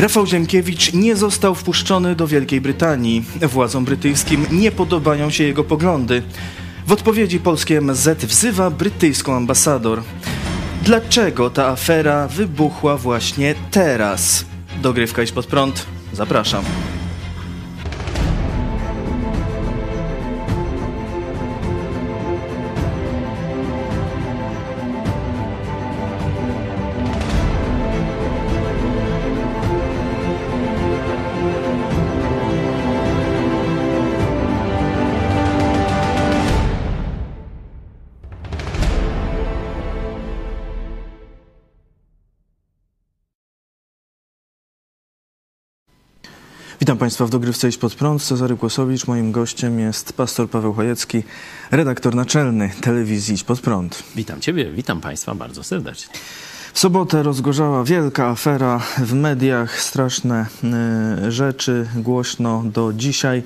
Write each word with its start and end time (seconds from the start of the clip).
Rafał 0.00 0.26
Ziemkiewicz 0.26 0.92
nie 0.92 1.16
został 1.16 1.54
wpuszczony 1.54 2.14
do 2.14 2.26
Wielkiej 2.26 2.60
Brytanii. 2.60 3.24
Władzom 3.42 3.84
brytyjskim 3.84 4.46
nie 4.50 4.72
podobają 4.72 5.30
się 5.30 5.44
jego 5.44 5.64
poglądy. 5.64 6.22
W 6.86 6.92
odpowiedzi 6.92 7.40
polskie 7.40 7.78
MSZ 7.78 8.24
wzywa 8.24 8.70
brytyjską 8.70 9.36
ambasador. 9.36 10.02
Dlaczego 10.82 11.50
ta 11.50 11.66
afera 11.66 12.28
wybuchła 12.28 12.96
właśnie 12.96 13.54
teraz? 13.70 14.44
Dogrywka 14.82 15.22
iść 15.22 15.32
pod 15.32 15.46
prąd. 15.46 15.86
Zapraszam. 16.12 16.64
Witam 46.88 46.98
Państwa 46.98 47.26
w 47.26 47.30
Dogrywce 47.30 47.68
Iść 47.68 47.78
Pod 47.78 47.94
Prąd. 47.94 48.22
Cezary 48.22 48.56
Kłosowicz. 48.56 49.06
Moim 49.06 49.32
gościem 49.32 49.80
jest 49.80 50.12
pastor 50.12 50.50
Paweł 50.50 50.72
Chojecki, 50.72 51.22
redaktor 51.70 52.14
naczelny 52.14 52.70
telewizji 52.80 53.34
Iść 53.34 53.44
Pod 53.44 53.60
Prąd. 53.60 54.02
Witam 54.16 54.40
Ciebie, 54.40 54.70
witam 54.72 55.00
Państwa 55.00 55.34
bardzo 55.34 55.62
serdecznie. 55.62 56.14
W 56.72 56.78
sobotę 56.78 57.22
rozgorzała 57.22 57.84
wielka 57.84 58.28
afera 58.28 58.80
w 58.98 59.12
mediach, 59.12 59.80
straszne 59.80 60.46
y, 61.26 61.32
rzeczy, 61.32 61.88
głośno 61.96 62.62
do 62.64 62.92
dzisiaj. 62.92 63.42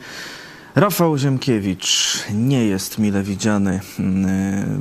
Rafał 0.75 1.19
Ziemkiewicz 1.19 2.19
nie 2.35 2.67
jest 2.67 2.99
mile 2.99 3.23
widziany 3.23 3.81
y, 4.01 4.03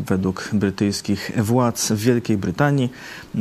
według 0.08 0.50
brytyjskich 0.54 1.32
władz 1.38 1.92
w 1.92 1.96
Wielkiej 1.96 2.38
Brytanii 2.38 2.90
y, 3.36 3.40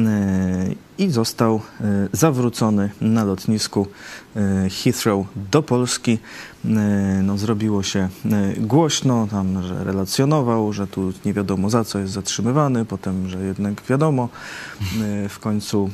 i 0.98 1.10
został 1.10 1.56
y, 1.56 2.08
zawrócony 2.12 2.90
na 3.00 3.24
lotnisku 3.24 3.86
Heathrow 4.84 5.26
do 5.52 5.62
Polski. 5.62 6.18
No, 7.22 7.38
zrobiło 7.38 7.82
się 7.82 8.08
głośno, 8.56 9.26
tam, 9.30 9.62
że 9.62 9.84
relacjonował, 9.84 10.72
że 10.72 10.86
tu 10.86 11.12
nie 11.24 11.32
wiadomo 11.32 11.70
za 11.70 11.84
co 11.84 11.98
jest 11.98 12.12
zatrzymywany, 12.12 12.84
potem, 12.84 13.28
że 13.28 13.44
jednak 13.44 13.82
wiadomo. 13.88 14.28
W 15.28 15.38
końcu 15.38 15.90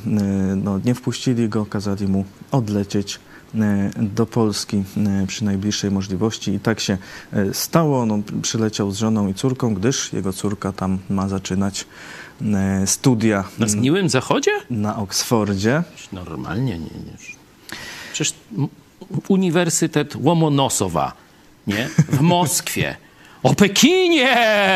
no, 0.55 0.79
nie 0.85 0.95
wpuścili 0.95 1.49
go, 1.49 1.65
kazali 1.65 2.07
mu 2.07 2.25
odlecieć 2.51 3.19
do 3.97 4.25
Polski 4.25 4.83
e, 5.23 5.27
przy 5.27 5.45
najbliższej 5.45 5.91
możliwości 5.91 6.51
i 6.51 6.59
tak 6.59 6.79
się 6.79 6.97
e, 7.33 7.53
stało. 7.53 8.05
No, 8.05 8.19
przyleciał 8.41 8.91
z 8.91 8.97
żoną 8.97 9.27
i 9.27 9.33
córką, 9.33 9.73
gdyż 9.73 10.13
jego 10.13 10.33
córka 10.33 10.71
tam 10.71 10.99
ma 11.09 11.27
zaczynać 11.27 11.85
e, 12.41 12.87
studia 12.87 13.43
Na 13.59 13.67
zgniłym 13.67 14.09
zachodzie? 14.09 14.51
na 14.69 14.97
Oksfordzie. 14.97 15.83
Normalnie 16.11 16.73
nie. 16.79 16.85
nie. 16.85 17.17
Przecież 18.13 18.33
Uniwersytet 19.27 20.15
Łomonosowa, 20.15 21.13
nie? 21.67 21.89
W 22.09 22.21
Moskwie. 22.35 22.95
O 23.43 23.55
Pekinie, 23.55 24.35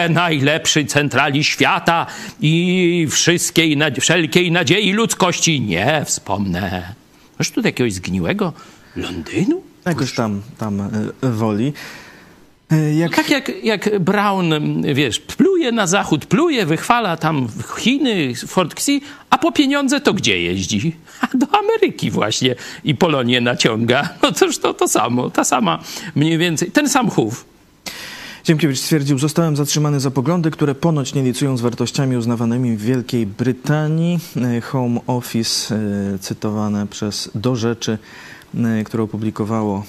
najlepszej 0.09 0.87
centrali 0.87 1.43
świata 1.43 2.05
i 2.41 3.07
wszystkiej, 3.09 3.77
wszelkiej 4.01 4.51
nadziei 4.51 4.91
ludzkości. 4.93 5.61
Nie 5.61 6.01
wspomnę. 6.05 7.00
Masz 7.41 7.51
tu 7.51 7.61
jakiegoś 7.61 7.93
zgniłego 7.93 8.53
Londynu? 8.95 9.61
Jakoś 9.85 10.13
tam, 10.13 10.41
tam 10.57 10.81
e, 10.81 10.89
woli. 11.31 11.73
E, 12.71 12.93
Jak 12.93 13.15
Tak 13.15 13.29
jak, 13.29 13.63
jak 13.63 13.99
Brown, 13.99 14.53
wiesz, 14.93 15.19
pluje 15.19 15.71
na 15.71 15.87
zachód, 15.87 16.25
pluje, 16.25 16.65
wychwala 16.65 17.17
tam 17.17 17.47
Chiny, 17.79 18.33
Fort 18.47 18.73
Xi, 18.73 19.01
a 19.29 19.37
po 19.37 19.51
pieniądze 19.51 20.01
to 20.01 20.13
gdzie 20.13 20.41
jeździ? 20.41 20.95
A 21.21 21.37
do 21.37 21.47
Ameryki 21.59 22.11
właśnie 22.11 22.55
i 22.83 22.95
Polonię 22.95 23.41
naciąga. 23.41 24.09
No 24.23 24.31
toż 24.31 24.57
to 24.57 24.73
to 24.73 24.87
samo, 24.87 25.29
ta 25.29 25.43
sama 25.43 25.79
mniej 26.15 26.37
więcej, 26.37 26.71
ten 26.71 26.89
sam 26.89 27.09
chów. 27.09 27.45
Ziemkiewicz 28.47 28.79
stwierdził, 28.79 29.19
zostałem 29.19 29.55
zatrzymany 29.55 29.99
za 29.99 30.11
poglądy, 30.11 30.51
które 30.51 30.75
ponoć 30.75 31.13
nie 31.13 31.23
licują 31.23 31.57
z 31.57 31.61
wartościami 31.61 32.17
uznawanymi 32.17 32.77
w 32.77 32.81
Wielkiej 32.81 33.25
Brytanii. 33.25 34.19
E, 34.57 34.61
Home 34.61 34.99
Office, 35.07 35.75
e, 35.75 36.19
cytowane 36.19 36.87
przez 36.87 37.29
Do 37.35 37.55
Rzeczy, 37.55 37.97
e, 38.55 38.83
które 38.83 39.03
opublikowało 39.03 39.83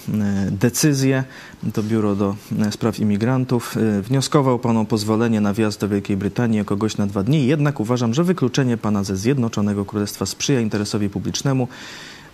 decyzję, 0.50 1.24
to 1.72 1.82
Biuro 1.82 2.16
do 2.16 2.36
Spraw 2.70 3.00
Imigrantów, 3.00 3.76
wnioskował 4.02 4.58
pan 4.58 4.76
o 4.76 4.84
pozwolenie 4.84 5.40
na 5.40 5.54
wjazd 5.54 5.80
do 5.80 5.88
Wielkiej 5.88 6.16
Brytanii 6.16 6.58
jako 6.58 6.76
gość 6.76 6.96
na 6.96 7.06
dwa 7.06 7.22
dni, 7.22 7.46
jednak 7.46 7.80
uważam, 7.80 8.14
że 8.14 8.24
wykluczenie 8.24 8.76
pana 8.76 9.04
ze 9.04 9.16
Zjednoczonego 9.16 9.84
Królestwa 9.84 10.26
sprzyja 10.26 10.60
interesowi 10.60 11.08
publicznemu. 11.08 11.68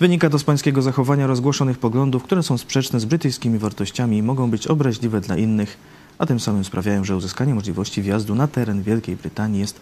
Wynika 0.01 0.31
to 0.31 0.39
z 0.39 0.45
pańskiego 0.45 0.83
zachowania 0.83 1.27
rozgłoszonych 1.27 1.79
poglądów, 1.79 2.23
które 2.23 2.43
są 2.43 2.59
sprzeczne 2.59 3.01
z 3.01 3.05
brytyjskimi 3.05 3.59
wartościami 3.59 4.17
i 4.19 4.23
mogą 4.23 4.51
być 4.51 4.67
obraźliwe 4.67 5.21
dla 5.21 5.37
innych, 5.37 5.79
a 6.19 6.27
tym 6.27 6.41
samym 6.41 6.65
sprawiają, 6.65 7.05
że 7.05 7.17
uzyskanie 7.17 7.55
możliwości 7.55 8.03
wjazdu 8.03 8.35
na 8.35 8.49
teren 8.49 8.83
Wielkiej 8.83 9.17
Brytanii 9.17 9.61
jest 9.61 9.81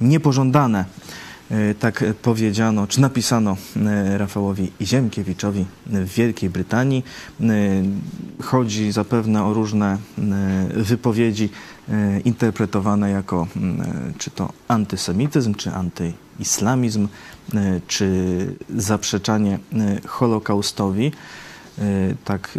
niepożądane. 0.00 0.84
E, 1.50 1.74
Tak 1.74 2.04
powiedziano, 2.22 2.86
czy 2.86 3.00
napisano 3.00 3.56
e, 3.76 4.18
Rafałowi 4.18 4.72
Ziemkiewiczowi 4.80 5.66
w 5.86 6.14
Wielkiej 6.14 6.50
Brytanii. 6.50 7.04
E, 7.40 7.44
Chodzi 8.42 8.92
zapewne 8.92 9.44
o 9.44 9.54
różne 9.54 9.98
wypowiedzi 10.74 11.48
interpretowane 12.24 13.10
jako 13.10 13.46
czy 14.18 14.30
to 14.30 14.52
antysemityzm, 14.68 15.54
czy 15.54 15.70
antyislamizm, 15.70 17.08
czy 17.86 18.08
zaprzeczanie 18.76 19.58
Holokaustowi. 20.06 21.12
Tak, 22.24 22.58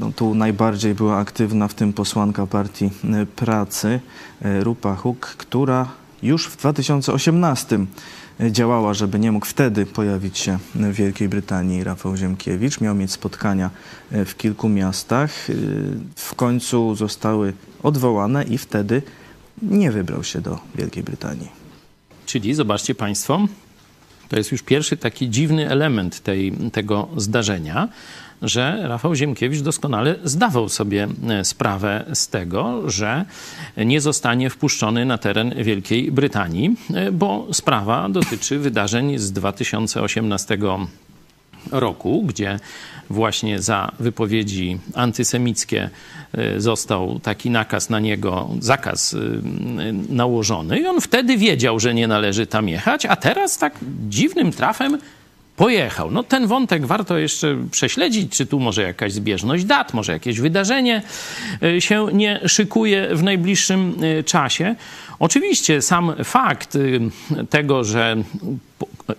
no, 0.00 0.12
tu 0.12 0.34
najbardziej 0.34 0.94
była 0.94 1.16
aktywna 1.16 1.68
w 1.68 1.74
tym 1.74 1.92
posłanka 1.92 2.46
Partii 2.46 2.90
e, 3.04 3.26
Pracy 3.26 4.00
e, 4.42 4.64
Rupa 4.64 4.94
Huk, 4.94 5.26
która 5.26 5.88
już 6.22 6.46
w 6.46 6.56
2018 6.56 7.78
działała, 8.50 8.94
żeby 8.94 9.18
nie 9.18 9.32
mógł 9.32 9.46
wtedy 9.46 9.86
pojawić 9.86 10.38
się 10.38 10.58
w 10.74 10.92
Wielkiej 10.92 11.28
Brytanii 11.28 11.84
Rafał 11.84 12.16
Ziemkiewicz. 12.16 12.80
Miał 12.80 12.94
mieć 12.94 13.12
spotkania 13.12 13.70
e, 14.12 14.24
w 14.24 14.36
kilku 14.36 14.68
miastach. 14.68 15.50
E, 15.50 15.54
W 16.16 16.34
końcu 16.34 16.94
zostały 16.94 17.52
odwołane 17.82 18.44
i 18.44 18.58
wtedy 18.58 19.02
nie 19.62 19.90
wybrał 19.90 20.24
się 20.24 20.40
do 20.40 20.58
Wielkiej 20.74 21.02
Brytanii. 21.02 21.48
Czyli 22.26 22.54
zobaczcie 22.54 22.94
Państwo, 22.94 23.46
to 24.28 24.36
jest 24.36 24.52
już 24.52 24.62
pierwszy 24.62 24.96
taki 24.96 25.30
dziwny 25.30 25.70
element 25.70 26.20
tej, 26.20 26.52
tego 26.72 27.08
zdarzenia, 27.16 27.88
że 28.42 28.78
Rafał 28.82 29.14
Ziemkiewicz 29.14 29.60
doskonale 29.60 30.14
zdawał 30.24 30.68
sobie 30.68 31.08
e, 31.28 31.44
sprawę 31.44 32.04
z 32.14 32.28
tego, 32.28 32.90
że 32.90 33.24
nie 33.76 34.00
zostanie 34.00 34.50
wpuszczony 34.50 35.04
na 35.04 35.18
teren 35.18 35.54
Wielkiej 35.62 36.12
Brytanii, 36.12 36.76
e, 36.94 37.12
bo 37.12 37.46
sprawa 37.52 38.08
dotyczy 38.08 38.58
wydarzeń 38.58 39.18
z 39.18 39.32
2018 39.32 40.58
roku, 41.72 42.22
gdzie 42.26 42.58
właśnie 43.10 43.60
za 43.60 43.92
wypowiedzi 44.00 44.78
antysemickie 44.94 45.90
y, 46.56 46.60
został 46.60 47.20
taki 47.20 47.50
nakaz 47.50 47.90
na 47.90 48.00
niego, 48.00 48.48
zakaz 48.60 49.16
nałożony 50.08 50.78
i 50.78 50.86
on 50.86 51.00
wtedy 51.00 51.36
wiedział, 51.36 51.80
że 51.80 51.94
nie 51.94 52.08
należy 52.08 52.46
tam 52.46 52.68
jechać, 52.68 53.06
a 53.06 53.16
teraz 53.16 53.58
tak 53.58 53.74
dziwnym 54.08 54.52
trafem 54.52 54.98
pojechał. 55.58 56.10
No 56.10 56.22
ten 56.22 56.46
wątek 56.46 56.86
warto 56.86 57.18
jeszcze 57.18 57.56
prześledzić, 57.70 58.32
czy 58.32 58.46
tu 58.46 58.60
może 58.60 58.82
jakaś 58.82 59.12
zbieżność 59.12 59.64
dat, 59.64 59.94
może 59.94 60.12
jakieś 60.12 60.40
wydarzenie 60.40 61.02
y, 61.62 61.80
się 61.80 62.06
nie 62.12 62.40
szykuje 62.46 63.08
w 63.12 63.22
najbliższym 63.22 64.04
y, 64.04 64.24
czasie. 64.24 64.74
Oczywiście 65.18 65.82
sam 65.82 66.12
fakt 66.24 66.76
y, 66.76 67.00
tego, 67.50 67.84
że 67.84 68.16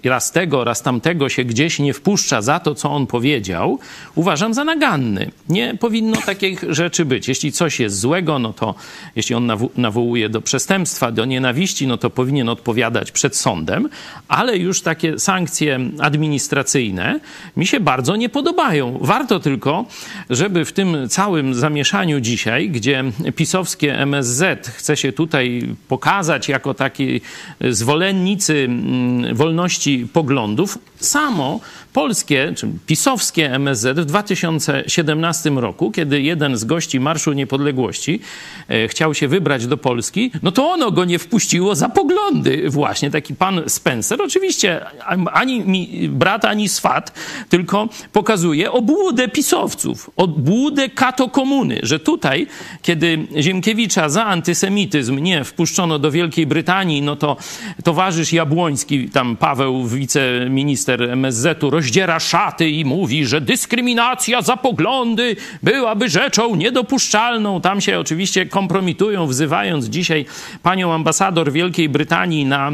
raz 0.04 0.31
tego, 0.31 0.63
raz 0.63 0.81
tamtego 0.81 1.30
się 1.30 1.44
gdzieś 1.44 1.80
nie 1.80 1.94
wpuszcza 1.94 2.42
za 2.42 2.60
to, 2.60 2.75
co 2.75 2.92
on 2.92 3.07
powiedział, 3.07 3.80
uważam 4.16 4.54
za 4.54 4.63
naganny. 4.63 5.31
Nie 5.50 5.75
powinno 5.75 6.18
takich 6.25 6.63
rzeczy 6.69 7.06
być. 7.06 7.28
Jeśli 7.28 7.51
coś 7.51 7.80
jest 7.80 8.00
złego, 8.00 8.40
no 8.40 8.54
to 8.54 8.75
jeśli 9.16 9.36
on 9.36 9.48
nawo- 9.48 9.69
nawołuje 9.78 10.30
do 10.30 10.42
przestępstwa, 10.42 11.12
do 11.12 11.25
nienawiści, 11.25 11.88
no 11.88 11.98
to 11.98 12.10
powinien 12.10 12.50
odpowiadać 12.50 13.12
przed 13.12 13.36
sądem, 13.36 13.90
ale 14.28 14.57
już 14.57 14.81
takie 14.81 15.19
sankcje 15.19 15.80
administracyjne 16.00 17.19
mi 17.57 17.68
się 17.68 17.80
bardzo 17.80 18.16
nie 18.16 18.30
podobają. 18.30 18.98
Warto 19.01 19.40
tylko, 19.40 19.86
żeby 20.30 20.66
w 20.66 20.74
tym 20.74 21.10
całym 21.10 21.54
zamieszaniu 21.54 22.19
dzisiaj, 22.19 22.69
gdzie 22.69 23.04
pisowskie 23.36 24.00
MSZ 24.00 24.68
chce 24.68 24.98
się 24.98 25.13
tutaj 25.13 25.63
pokazać 25.89 26.50
jako 26.50 26.74
taki 26.74 27.21
zwolennicy 27.62 28.68
mm, 28.69 29.36
wolności 29.36 29.59
wolności 29.59 30.07
poglądów, 30.13 30.77
samo 31.00 31.59
polskie, 31.94 32.53
czy 32.56 32.68
pisowskie 32.86 33.53
MSZ 33.53 34.00
w 34.00 34.06
2017 34.06 35.50
roku, 35.50 35.91
kiedy 35.91 36.21
jeden 36.21 36.57
z 36.57 36.63
gości 36.63 37.00
Marszu 37.00 37.33
Niepodległości 37.33 38.19
e, 38.68 38.88
chciał 38.88 39.13
się 39.13 39.27
wybrać 39.27 39.68
do 39.68 39.77
Polski, 39.77 40.31
no 40.44 40.51
to 40.51 40.71
ono 40.71 40.91
go 40.91 41.06
nie 41.06 41.19
wpuściło 41.19 41.75
za 41.75 41.89
poglądy 41.89 42.69
właśnie. 42.69 43.12
Taki 43.12 43.36
pan 43.36 43.62
Spencer, 43.68 44.21
oczywiście 44.21 44.86
ani 45.33 45.62
mi 45.62 46.09
brat, 46.09 46.45
ani 46.45 46.69
swat, 46.69 47.13
tylko 47.50 47.89
pokazuje 48.13 48.71
obłudę 48.71 49.27
pisowców, 49.27 50.09
obłudę 50.15 50.89
kato 50.89 51.30
komuny, 51.30 51.80
że 51.83 52.00
tutaj, 52.00 52.47
kiedy 52.81 53.27
Ziemkiewicza 53.39 54.09
za 54.09 54.25
antysemityzm 54.25 55.19
nie 55.19 55.44
wpuszczono 55.44 56.00
do 56.00 56.12
Wielkiej 56.12 56.47
Brytanii, 56.47 57.01
no 57.01 57.15
to 57.15 57.38
towarzysz 57.83 58.33
Jabłoński, 58.33 59.09
tam 59.09 59.38
Paweł, 59.38 59.88
wiceminister 59.88 61.03
MSZ-u, 61.03 61.78
rozdziera 61.79 62.19
szaty 62.19 62.69
i 62.69 62.85
mówi, 62.85 63.25
że 63.25 63.41
dyskryminacja 63.41 64.41
za 64.41 64.57
poglądy 64.57 65.35
byłaby 65.63 66.09
rzeczą 66.09 66.55
niedopuszczalną. 66.55 67.61
Tam 67.61 67.81
się 67.81 67.99
oczywiście 67.99 68.45
kompromitują, 68.45 69.27
wzywając 69.27 69.85
dzisiaj 69.85 70.25
panią 70.63 70.93
ambasador 70.93 71.51
Wielkiej 71.51 71.89
Brytanii 71.89 72.45
na 72.45 72.71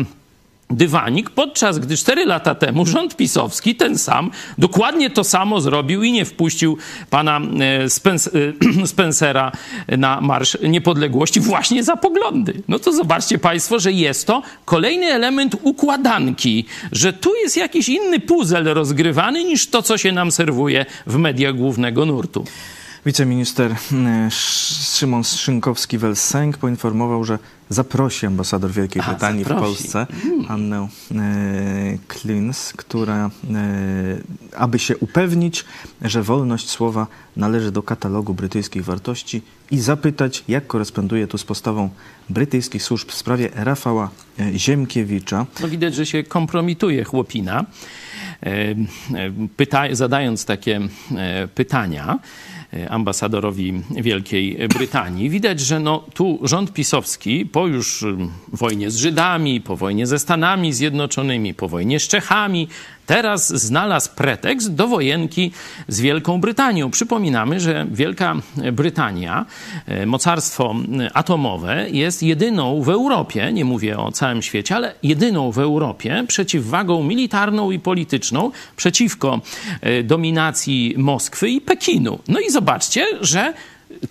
dywanik, 0.69 1.29
podczas 1.29 1.79
gdy 1.79 1.97
cztery 1.97 2.25
lata 2.25 2.55
temu 2.55 2.85
rząd 2.85 3.15
pisowski, 3.15 3.75
ten 3.75 3.97
sam, 3.97 4.31
dokładnie 4.57 5.09
to 5.09 5.23
samo 5.23 5.61
zrobił 5.61 6.03
i 6.03 6.11
nie 6.11 6.25
wpuścił 6.25 6.77
pana 7.09 7.39
e, 7.39 8.87
Spencera 8.87 9.51
na 9.87 10.21
Marsz 10.21 10.57
Niepodległości 10.63 11.39
właśnie 11.39 11.83
za 11.83 11.95
poglądy. 11.97 12.61
No 12.67 12.79
to 12.79 12.93
zobaczcie 12.93 13.37
państwo, 13.37 13.79
że 13.79 13.91
jest 13.91 14.27
to 14.27 14.41
kolejny 14.65 15.05
element 15.05 15.55
układanki, 15.61 16.65
że 16.91 17.13
tu 17.13 17.35
jest 17.35 17.57
jakiś 17.57 17.89
inny 17.89 18.19
puzzle 18.19 18.73
rozgrywany 18.73 19.43
niż 19.43 19.67
to, 19.67 19.81
co 19.81 19.97
się 19.97 20.11
nam 20.11 20.31
serwuje 20.31 20.85
w 21.07 21.17
mediach 21.17 21.55
głównego 21.55 22.05
nurtu. 22.05 22.45
Wiceminister 23.05 23.71
e, 23.71 24.31
Szymon 24.31 25.23
Szynkowski-Welsenk 25.23 26.57
poinformował, 26.57 27.23
że 27.23 27.39
zaprosi 27.69 28.25
ambasador 28.25 28.71
Wielkiej 28.71 29.01
A, 29.01 29.09
Brytanii 29.09 29.43
zaprosi. 29.43 29.61
w 29.61 29.65
Polsce, 29.65 30.07
hmm. 30.21 30.45
Annę 30.49 30.87
e, 31.11 31.97
Klins, 32.07 32.73
która, 32.73 33.25
e, 33.25 33.29
aby 34.57 34.79
się 34.79 34.97
upewnić, 34.97 35.65
że 36.01 36.23
wolność 36.23 36.69
słowa 36.69 37.07
należy 37.37 37.71
do 37.71 37.83
katalogu 37.83 38.33
brytyjskich 38.33 38.85
wartości 38.85 39.41
i 39.71 39.79
zapytać, 39.79 40.43
jak 40.47 40.67
koresponduje 40.67 41.27
to 41.27 41.37
z 41.37 41.43
postawą 41.43 41.89
brytyjskich 42.29 42.83
służb 42.83 43.09
w 43.09 43.15
sprawie 43.15 43.49
Rafała 43.55 44.09
Ziemkiewicza. 44.55 45.45
No 45.61 45.67
widać, 45.67 45.95
że 45.95 46.05
się 46.05 46.23
kompromituje 46.23 47.03
chłopina, 47.03 47.65
e, 48.43 48.75
pyta 49.57 49.83
zadając 49.91 50.45
takie 50.45 50.81
pytania. 51.55 52.19
Ambasadorowi 52.89 53.73
Wielkiej 53.89 54.67
Brytanii. 54.67 55.29
Widać, 55.29 55.59
że 55.59 55.79
no, 55.79 56.03
tu 56.13 56.39
rząd 56.43 56.73
pisowski 56.73 57.45
po 57.45 57.67
już 57.67 58.03
mm, 58.03 58.31
wojnie 58.47 58.91
z 58.91 58.97
Żydami, 58.97 59.61
po 59.61 59.75
wojnie 59.75 60.07
ze 60.07 60.19
Stanami 60.19 60.73
Zjednoczonymi, 60.73 61.53
po 61.53 61.69
wojnie 61.69 61.99
z 61.99 62.07
Czechami, 62.07 62.67
teraz 63.05 63.47
znalazł 63.53 64.09
pretekst 64.15 64.73
do 64.73 64.87
wojenki 64.87 65.51
z 65.87 66.01
Wielką 66.01 66.41
Brytanią. 66.41 66.91
Przypominamy, 66.91 67.59
że 67.59 67.85
Wielka 67.91 68.35
Brytania, 68.73 69.45
e, 69.85 70.05
mocarstwo 70.05 70.75
atomowe, 71.13 71.89
jest 71.89 72.23
jedyną 72.23 72.81
w 72.81 72.89
Europie, 72.89 73.53
nie 73.53 73.65
mówię 73.65 73.97
o 73.97 74.11
całym 74.11 74.41
świecie, 74.41 74.75
ale 74.75 74.95
jedyną 75.03 75.51
w 75.51 75.59
Europie 75.59 76.23
przeciwwagą 76.27 77.03
militarną 77.03 77.71
i 77.71 77.79
polityczną 77.79 78.51
przeciwko 78.75 79.41
e, 79.81 80.03
dominacji 80.03 80.95
Moskwy 80.97 81.49
i 81.49 81.61
Pekinu. 81.61 82.19
No 82.27 82.39
i 82.39 82.49
zobaczcie, 82.49 83.05
że 83.21 83.53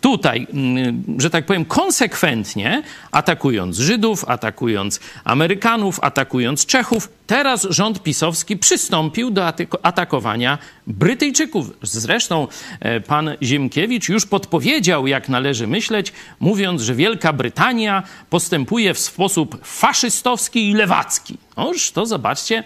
tutaj, 0.00 0.46
mm, 0.52 1.04
że 1.18 1.30
tak 1.30 1.46
powiem, 1.46 1.64
konsekwentnie 1.64 2.82
atakując 3.10 3.76
Żydów, 3.76 4.24
atakując 4.28 5.00
Amerykanów, 5.24 6.00
atakując 6.02 6.66
Czechów, 6.66 7.08
teraz 7.26 7.66
rząd 7.70 8.02
pisowski 8.02 8.56
przystąpił 8.56 9.30
do 9.30 9.46
atakowania 9.82 10.58
Brytyjczyków. 10.86 11.70
Zresztą 11.82 12.48
e, 12.80 13.00
pan 13.00 13.30
Ziemkiewicz 13.42 14.08
już 14.08 14.26
podpowiedział, 14.26 15.06
jak 15.06 15.28
należy 15.28 15.66
myśleć, 15.66 16.12
mówiąc, 16.40 16.82
że 16.82 16.94
Wielka 16.94 17.32
Brytania 17.32 18.02
postępuje 18.30 18.94
w 18.94 18.98
sposób 18.98 19.64
faszystowski 19.64 20.70
i 20.70 20.74
lewacki. 20.74 21.38
Oż 21.56 21.90
to 21.90 22.06
zobaczcie, 22.06 22.64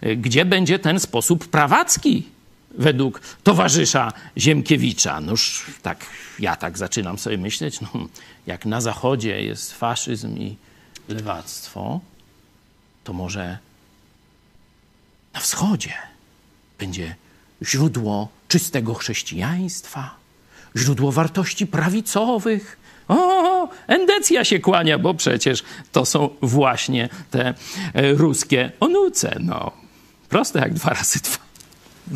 e, 0.00 0.16
gdzie 0.16 0.44
będzie 0.44 0.78
ten 0.78 1.00
sposób 1.00 1.48
prawacki 1.48 2.39
według 2.80 3.20
towarzysza 3.42 4.12
Ziemkiewicza. 4.38 5.20
Noż 5.20 5.66
tak, 5.82 6.06
ja 6.38 6.56
tak 6.56 6.78
zaczynam 6.78 7.18
sobie 7.18 7.38
myśleć, 7.38 7.80
no, 7.80 7.88
jak 8.46 8.66
na 8.66 8.80
zachodzie 8.80 9.42
jest 9.42 9.72
faszyzm 9.72 10.38
i 10.38 10.56
lewactwo, 11.08 12.00
to 13.04 13.12
może 13.12 13.58
na 15.32 15.40
wschodzie 15.40 15.92
będzie 16.78 17.14
źródło 17.62 18.28
czystego 18.48 18.94
chrześcijaństwa, 18.94 20.14
źródło 20.76 21.12
wartości 21.12 21.66
prawicowych. 21.66 22.76
O, 23.08 23.68
endecja 23.86 24.44
się 24.44 24.58
kłania, 24.58 24.98
bo 24.98 25.14
przecież 25.14 25.62
to 25.92 26.06
są 26.06 26.30
właśnie 26.42 27.08
te 27.30 27.54
e, 27.94 28.12
ruskie 28.12 28.72
onuce. 28.80 29.36
No, 29.40 29.72
proste 30.28 30.58
jak 30.58 30.74
dwa 30.74 30.90
razy 30.90 31.20
dwa. 31.20 31.49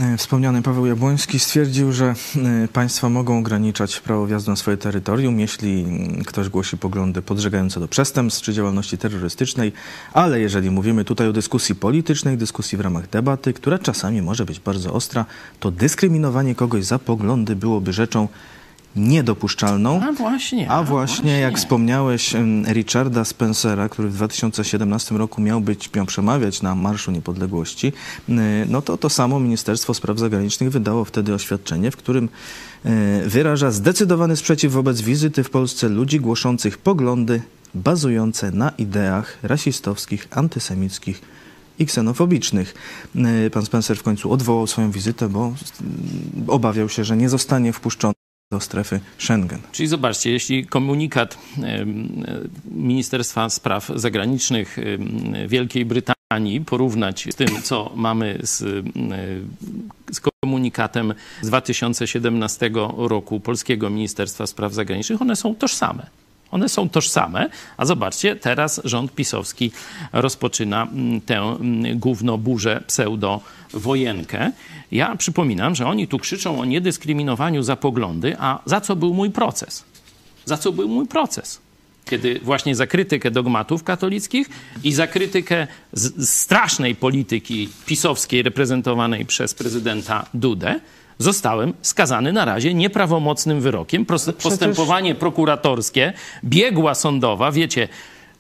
E, 0.01 0.17
wspomniany 0.17 0.63
Paweł 0.63 0.87
Jabłoński 0.87 1.39
stwierdził, 1.39 1.93
że 1.93 2.15
e, 2.65 2.69
państwa 2.69 3.09
mogą 3.09 3.39
ograniczać 3.39 4.01
prawo 4.01 4.27
wjazdu 4.27 4.51
na 4.51 4.57
swoje 4.57 4.77
terytorium, 4.77 5.41
jeśli 5.41 5.85
mm, 5.85 6.25
ktoś 6.25 6.49
głosi 6.49 6.79
poglądy 6.79 7.23
podżegające 7.23 7.81
do 7.81 7.89
przestępstw 7.89 8.43
czy 8.43 8.53
działalności 8.53 8.99
terrorystycznej, 8.99 9.73
ale 10.13 10.41
jeżeli 10.41 10.71
mówimy 10.71 11.05
tutaj 11.05 11.29
o 11.29 11.33
dyskusji 11.33 11.75
politycznej, 11.75 12.37
dyskusji 12.37 12.79
w 12.79 12.81
ramach 12.81 13.09
debaty, 13.09 13.53
która 13.53 13.79
czasami 13.79 14.23
może 14.23 14.45
być 14.45 14.61
bardzo 14.61 14.93
ostra, 14.93 15.25
to 15.61 15.71
dyskryminowanie 15.71 16.55
kogoś 16.55 16.85
za 16.85 16.99
poglądy 16.99 17.57
byłoby 17.57 17.93
rzeczą 17.93 18.29
niedopuszczalną. 18.97 20.01
A 20.03 20.13
właśnie. 20.13 20.71
A, 20.71 20.83
właśnie, 20.83 21.15
właśnie, 21.17 21.41
jak 21.41 21.59
wspomniałeś, 21.59 22.35
Richarda 22.69 23.25
Spencera, 23.25 23.89
który 23.89 24.09
w 24.09 24.15
2017 24.15 25.15
roku 25.15 25.41
miał 25.41 25.61
być, 25.61 25.95
miał 25.95 26.07
przemawiać 26.07 26.63
na 26.63 26.75
Marszu 26.75 27.11
Niepodległości, 27.11 27.93
no 28.69 28.83
to 28.83 28.97
to 28.97 29.11
samo 29.11 29.41
Ministerstwo 29.41 29.95
Spraw 29.95 30.19
Zagranicznych 30.19 30.71
wydało 30.71 31.05
wtedy 31.05 31.35
oświadczenie, 31.35 31.91
w 31.91 31.97
którym 31.97 32.29
e, 32.85 33.23
wyraża 33.29 33.71
zdecydowany 33.71 34.37
sprzeciw 34.37 34.73
wobec 34.73 35.01
wizyty 35.01 35.45
w 35.45 35.51
Polsce 35.51 35.89
ludzi 35.89 36.21
głoszących 36.21 36.79
poglądy 36.79 37.43
bazujące 37.75 38.51
na 38.51 38.69
ideach 38.69 39.39
rasistowskich, 39.43 40.29
antysemickich 40.31 41.21
i 41.79 41.87
ksenofobicznych. 41.87 42.75
E, 43.17 43.51
pan 43.51 43.65
Spencer 43.65 43.97
w 43.97 44.03
końcu 44.03 44.33
odwołał 44.33 44.67
swoją 44.67 44.91
wizytę, 44.91 45.29
bo 45.29 45.55
obawiał 46.47 46.89
się, 46.89 47.05
że 47.05 47.17
nie 47.17 47.29
zostanie 47.29 47.73
wpuszczony 47.73 48.24
do 48.53 48.61
strefy 48.61 49.01
Schengen. 49.19 49.59
Czyli 49.73 49.89
zobaczcie, 49.89 50.31
jeśli 50.31 50.67
komunikat 50.67 51.39
Ministerstwa 52.65 53.51
Spraw 53.51 53.91
Zagranicznych 53.95 54.77
Wielkiej 55.49 55.85
Brytanii 55.85 56.61
porównać 56.67 57.29
z 57.33 57.35
tym, 57.37 57.63
co 57.63 57.93
mamy 57.97 58.39
z, 58.43 58.59
z 60.13 60.21
komunikatem 60.21 61.15
z 61.43 61.47
2017 61.47 62.71
roku 62.97 63.41
Polskiego 63.41 63.91
Ministerstwa 63.91 64.47
Spraw 64.47 64.73
Zagranicznych, 64.73 65.23
one 65.23 65.37
są 65.37 65.55
tożsame. 65.55 66.24
One 66.55 66.69
są 66.69 66.89
tożsame, 66.89 67.51
a 67.77 67.85
zobaczcie, 67.85 68.37
teraz 68.37 68.81
rząd 68.85 69.15
pisowski 69.15 69.71
rozpoczyna 70.13 70.83
mm, 70.83 71.21
tę 71.21 71.39
mm, 71.39 71.99
główną 71.99 72.37
burzę 72.37 72.83
pseudo-wojenkę. 72.87 74.51
Ja 74.93 75.17
przypominam, 75.17 75.75
że 75.75 75.87
oni 75.87 76.09
tu 76.09 76.19
krzyczą 76.19 76.61
o 76.61 76.65
niedyskryminowaniu 76.65 77.63
za 77.63 77.77
poglądy, 77.77 78.37
a 78.39 78.59
za 78.67 78.81
co 78.81 78.97
był 78.97 79.15
mój 79.15 79.31
proces? 79.31 79.85
Za 80.45 80.57
co 80.57 80.73
był 80.73 80.89
mój 80.89 81.07
proces? 81.07 81.61
Kiedy 82.05 82.41
właśnie 82.43 82.77
za 82.77 82.87
krytykę 82.87 83.31
dogmatów 83.31 83.85
katolickich 83.85 84.49
i 84.85 84.93
za 84.93 85.07
krytykę 85.07 85.67
strasznej 86.25 86.95
polityki 86.95 87.69
pisowskiej 87.87 88.43
reprezentowanej 88.43 89.27
przez 89.27 89.55
prezydenta 89.55 90.27
Dudę, 90.35 90.81
zostałem 91.19 91.75
skazany 91.83 92.33
na 92.33 92.45
razie 92.45 92.75
nieprawomocnym 92.75 93.61
wyrokiem. 93.61 94.07
Postępowanie 94.43 95.15
prokuratorskie, 95.15 96.13
biegła 96.45 96.95
sądowa, 96.95 97.53
wiecie, 97.53 97.89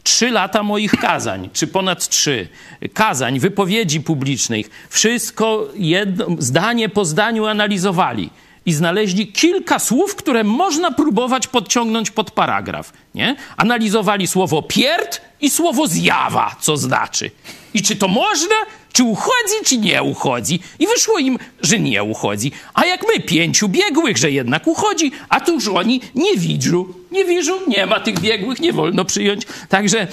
trzy 0.02 0.30
lata 0.30 0.62
moich 0.62 0.96
kazań, 0.96 1.50
czy 1.52 1.66
ponad 1.66 2.08
trzy, 2.08 2.48
kazań, 2.94 3.38
wypowiedzi 3.38 4.00
publicznych, 4.00 4.86
wszystko 4.88 5.68
jedno, 5.74 6.26
zdanie 6.38 6.88
po 6.88 7.04
zdaniu 7.04 7.46
analizowali 7.46 8.30
i 8.66 8.72
znaleźli 8.72 9.32
kilka 9.32 9.78
słów, 9.78 10.16
które 10.16 10.44
można 10.44 10.90
próbować 10.90 11.46
podciągnąć 11.46 12.10
pod 12.10 12.30
paragraf. 12.30 12.92
Nie? 13.14 13.36
Analizowali 13.56 14.26
słowo 14.26 14.62
pierd 14.62 15.20
i 15.40 15.50
słowo 15.50 15.86
zjawa, 15.86 16.56
co 16.60 16.76
znaczy. 16.76 17.30
I 17.74 17.82
czy 17.82 17.96
to 17.96 18.08
można? 18.08 18.56
Czy 18.92 19.04
uchodzi, 19.04 19.54
czy 19.64 19.78
nie 19.78 20.02
uchodzi? 20.02 20.60
I 20.78 20.86
wyszło 20.86 21.18
im, 21.18 21.38
że 21.62 21.78
nie 21.78 22.02
uchodzi. 22.02 22.52
A 22.74 22.86
jak 22.86 23.04
my, 23.08 23.20
pięciu 23.20 23.68
biegłych, 23.68 24.16
że 24.16 24.30
jednak 24.30 24.66
uchodzi, 24.66 25.12
a 25.28 25.40
tu 25.40 25.54
już 25.54 25.68
oni 25.68 26.00
nie 26.14 26.36
widzą. 26.36 26.84
Nie 27.12 27.24
widzą, 27.24 27.52
nie 27.68 27.86
ma 27.86 28.00
tych 28.00 28.20
biegłych, 28.20 28.60
nie 28.60 28.72
wolno 28.72 29.04
przyjąć. 29.04 29.42
Także 29.68 30.06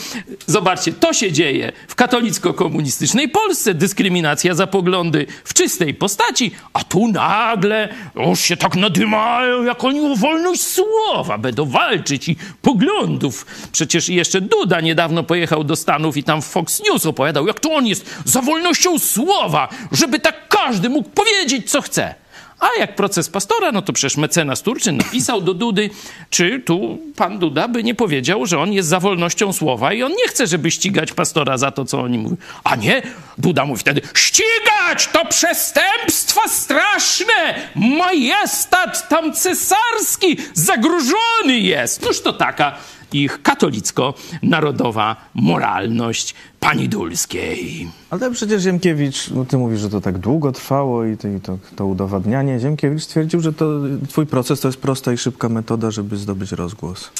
zobaczcie, 0.47 0.93
to 0.93 1.13
się 1.13 1.31
dzieje 1.31 1.71
w 1.87 1.95
katolicko-komunistycznej 1.95 3.29
Polsce. 3.29 3.73
Dyskryminacja 3.73 4.55
za 4.55 4.67
poglądy 4.67 5.25
w 5.43 5.53
czystej 5.53 5.93
postaci, 5.93 6.51
a 6.73 6.83
tu 6.83 7.07
nagle 7.07 7.89
już 8.15 8.39
się 8.39 8.57
tak 8.57 8.75
nadymają, 8.75 9.63
jak 9.63 9.83
oni 9.83 9.99
o 9.99 10.15
wolność 10.15 10.61
słowa 10.61 11.37
będą 11.37 11.65
walczyć 11.65 12.29
i 12.29 12.35
poglądów. 12.61 13.45
Przecież 13.71 14.09
jeszcze 14.09 14.41
Duda 14.41 14.81
niedawno 14.81 15.23
pojechał 15.23 15.63
do 15.63 15.75
Stanów 15.75 16.17
i 16.17 16.23
tam 16.23 16.41
w 16.41 16.45
Fox 16.45 16.81
News 16.89 17.05
opowiadał, 17.05 17.47
jak 17.51 17.59
to 17.59 17.73
on 17.73 17.87
jest 17.87 18.15
za 18.25 18.41
wolnością 18.41 18.99
słowa, 18.99 19.69
żeby 19.91 20.19
tak 20.19 20.47
każdy 20.47 20.89
mógł 20.89 21.09
powiedzieć, 21.09 21.71
co 21.71 21.81
chce. 21.81 22.15
A 22.59 22.79
jak 22.79 22.95
proces 22.95 23.29
pastora, 23.29 23.71
no 23.71 23.81
to 23.81 23.93
przecież 23.93 24.17
mecenas 24.17 24.61
Turczyn 24.61 24.97
napisał 24.97 25.41
do 25.41 25.53
Dudy, 25.53 25.89
czy 26.29 26.59
tu 26.59 26.99
pan 27.15 27.39
Duda 27.39 27.67
by 27.67 27.83
nie 27.83 27.95
powiedział, 27.95 28.45
że 28.45 28.59
on 28.59 28.73
jest 28.73 28.89
za 28.89 28.99
wolnością 28.99 29.53
słowa 29.53 29.93
i 29.93 30.03
on 30.03 30.11
nie 30.11 30.27
chce, 30.27 30.47
żeby 30.47 30.71
ścigać 30.71 31.13
pastora 31.13 31.57
za 31.57 31.71
to, 31.71 31.85
co 31.85 32.01
oni 32.01 32.17
mówią. 32.17 32.35
A 32.63 32.75
nie, 32.75 33.01
Duda 33.37 33.65
mówi 33.65 33.79
wtedy, 33.79 34.01
ścigać 34.13 35.07
to 35.13 35.25
przestępstwa 35.25 36.47
straszne, 36.47 37.69
majestat 37.75 39.09
tam 39.09 39.33
cesarski 39.33 40.37
zagrożony 40.53 41.59
jest. 41.59 42.01
Noż 42.01 42.21
to 42.21 42.33
taka 42.33 42.77
ich 43.13 43.41
katolicko-narodowa 43.41 45.15
moralność 45.33 46.35
pani 46.59 46.89
Dulskiej. 46.89 47.87
Ale 48.09 48.31
przecież 48.31 48.61
Ziemkiewicz, 48.61 49.29
no 49.29 49.45
ty 49.45 49.57
mówisz, 49.57 49.79
że 49.79 49.89
to 49.89 50.01
tak 50.01 50.17
długo 50.17 50.51
trwało 50.51 51.05
i 51.05 51.17
to, 51.17 51.27
i 51.27 51.39
to, 51.39 51.57
to 51.75 51.85
udowadnianie. 51.85 52.59
Ziemkiewicz 52.59 53.03
stwierdził, 53.03 53.41
że 53.41 53.53
to 53.53 53.79
twój 54.09 54.25
proces 54.25 54.59
to 54.59 54.67
jest 54.67 54.81
prosta 54.81 55.13
i 55.13 55.17
szybka 55.17 55.49
metoda, 55.49 55.91
żeby 55.91 56.17
zdobyć 56.17 56.51
rozgłos. 56.51 57.11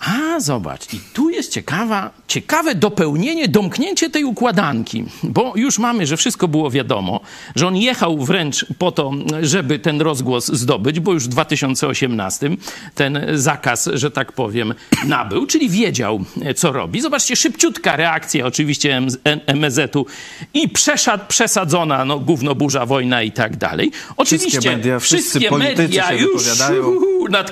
A, 0.00 0.40
zobacz, 0.40 0.94
i 0.94 1.00
tu 1.14 1.30
jest 1.30 1.52
ciekawa, 1.52 2.10
ciekawe 2.28 2.74
dopełnienie, 2.74 3.48
domknięcie 3.48 4.10
tej 4.10 4.24
układanki, 4.24 5.04
bo 5.22 5.52
już 5.56 5.78
mamy, 5.78 6.06
że 6.06 6.16
wszystko 6.16 6.48
było 6.48 6.70
wiadomo, 6.70 7.20
że 7.56 7.66
on 7.66 7.76
jechał 7.76 8.18
wręcz 8.18 8.66
po 8.78 8.92
to, 8.92 9.12
żeby 9.42 9.78
ten 9.78 10.00
rozgłos 10.00 10.46
zdobyć, 10.46 11.00
bo 11.00 11.12
już 11.12 11.24
w 11.24 11.28
2018 11.28 12.50
ten 12.94 13.20
zakaz, 13.34 13.88
że 13.92 14.10
tak 14.10 14.32
powiem, 14.32 14.74
nabył, 15.04 15.46
czyli 15.46 15.68
wiedział, 15.68 16.24
co 16.56 16.72
robi. 16.72 17.00
Zobaczcie, 17.00 17.36
szybciutka 17.36 17.96
reakcja 17.96 18.46
oczywiście 18.46 19.02
MSZ-u 19.46 20.06
i 20.54 20.68
przeszad, 20.68 21.28
przesadzona, 21.28 22.04
no, 22.04 22.18
gówno, 22.18 22.54
burza, 22.54 22.86
wojna 22.86 23.22
i 23.22 23.32
tak 23.32 23.56
dalej. 23.56 23.92
Oczywiście 24.16 24.50
Wszystkie 24.50 24.76
media, 24.76 24.98
wszyscy 24.98 25.30
wszystkie 25.30 25.48
politycy 25.48 25.82
media 25.82 26.08
się 26.08 26.16
już 26.16 26.42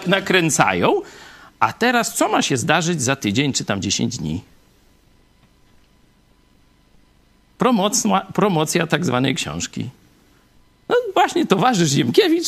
nakręcają. 0.07 1.03
A 1.61 1.73
teraz 1.73 2.15
co 2.15 2.29
ma 2.29 2.43
się 2.43 2.57
zdarzyć 2.57 3.03
za 3.03 3.17
tydzień 3.17 3.53
czy 3.53 3.65
tam 3.65 3.83
10 3.83 4.17
dni? 4.19 4.43
Promocja, 7.59 8.21
promocja 8.35 8.87
tak 8.87 9.05
zwanej 9.05 9.35
książki. 9.35 9.91
Właśnie, 11.19 11.47
towarzysz 11.47 11.91
Ziemkiewicz. 11.91 12.47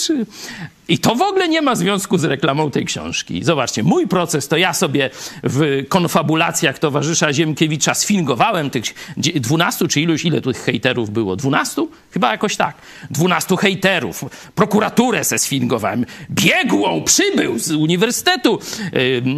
I 0.88 0.98
to 0.98 1.14
w 1.14 1.22
ogóle 1.22 1.48
nie 1.48 1.62
ma 1.62 1.74
związku 1.74 2.18
z 2.18 2.24
reklamą 2.24 2.70
tej 2.70 2.84
książki. 2.84 3.44
Zobaczcie, 3.44 3.82
mój 3.82 4.08
proces 4.08 4.48
to 4.48 4.56
ja 4.56 4.72
sobie 4.74 5.10
w 5.42 5.84
konfabulacjach 5.88 6.78
towarzysza 6.78 7.32
Ziemkiewicza 7.32 7.94
sfingowałem 7.94 8.70
tych 8.70 8.84
dzie- 9.16 9.40
12 9.40 9.88
czy 9.88 10.00
iluś, 10.00 10.24
ile 10.24 10.40
tych 10.40 10.56
hejterów 10.64 11.10
było? 11.10 11.36
12? 11.36 11.86
Chyba 12.10 12.30
jakoś 12.30 12.56
tak. 12.56 12.76
12 13.10 13.56
hejterów. 13.56 14.24
Prokuraturę 14.54 15.24
se 15.24 15.38
sfingowałem. 15.38 16.06
Biegłą 16.30 17.04
przybył 17.04 17.58
z 17.58 17.70
Uniwersytetu 17.70 18.58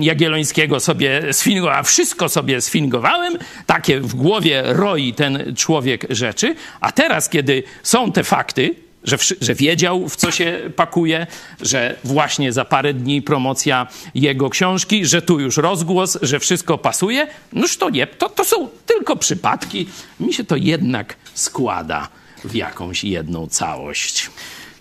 Jagiellońskiego 0.00 0.80
sobie 0.80 1.22
sfingowałem. 1.32 1.84
Wszystko 1.84 2.28
sobie 2.28 2.60
sfingowałem. 2.60 3.38
Takie 3.66 4.00
w 4.00 4.14
głowie 4.14 4.62
roi 4.66 5.14
ten 5.14 5.54
człowiek 5.56 6.06
rzeczy. 6.10 6.54
A 6.80 6.92
teraz, 6.92 7.28
kiedy 7.28 7.62
są 7.82 8.12
te 8.12 8.24
fakty, 8.24 8.74
że, 9.04 9.16
że 9.40 9.54
wiedział, 9.54 10.08
w 10.08 10.16
co 10.16 10.30
się 10.30 10.60
pakuje, 10.76 11.26
że 11.60 11.96
właśnie 12.04 12.52
za 12.52 12.64
parę 12.64 12.94
dni 12.94 13.22
promocja 13.22 13.86
jego 14.14 14.50
książki, 14.50 15.06
że 15.06 15.22
tu 15.22 15.40
już 15.40 15.56
rozgłos, 15.56 16.18
że 16.22 16.40
wszystko 16.40 16.78
pasuje. 16.78 17.26
Noż 17.52 17.76
to 17.76 17.90
nie, 17.90 18.06
to, 18.06 18.28
to 18.28 18.44
są 18.44 18.68
tylko 18.86 19.16
przypadki. 19.16 19.86
Mi 20.20 20.34
się 20.34 20.44
to 20.44 20.56
jednak 20.56 21.16
składa 21.34 22.08
w 22.44 22.54
jakąś 22.54 23.04
jedną 23.04 23.46
całość. 23.46 24.30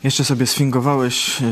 Jeszcze 0.04 0.24
sobie 0.24 0.48
sfingowałeś 0.48 1.42
e, 1.42 1.46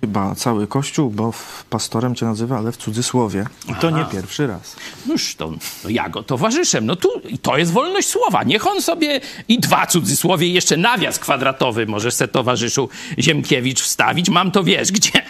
chyba 0.00 0.34
cały 0.34 0.66
kościół, 0.66 1.10
bo 1.10 1.32
w 1.32 1.64
pastorem 1.70 2.14
cię 2.14 2.26
nazywa, 2.26 2.58
ale 2.58 2.72
w 2.72 2.76
cudzysłowie. 2.76 3.46
I 3.68 3.74
to 3.74 3.90
nie 3.90 4.04
pierwszy 4.04 4.46
raz. 4.46 4.76
Noż 5.06 5.34
to 5.34 5.50
no 5.84 5.90
ja 5.90 6.08
go 6.08 6.22
towarzyszem. 6.22 6.86
No 6.86 6.96
tu 6.96 7.08
i 7.28 7.38
to 7.38 7.58
jest 7.58 7.72
wolność 7.72 8.08
słowa. 8.08 8.42
Niech 8.42 8.66
on 8.66 8.82
sobie 8.82 9.20
i 9.48 9.60
dwa 9.60 9.86
cudzysłowie, 9.86 10.48
jeszcze 10.48 10.76
nawias 10.76 11.18
kwadratowy 11.18 11.86
możesz 11.86 12.14
se 12.14 12.28
towarzyszu 12.28 12.88
Ziemkiewicz 13.18 13.80
wstawić. 13.80 14.30
Mam 14.30 14.50
to 14.50 14.64
wiesz 14.64 14.92
gdzie. 14.92 15.22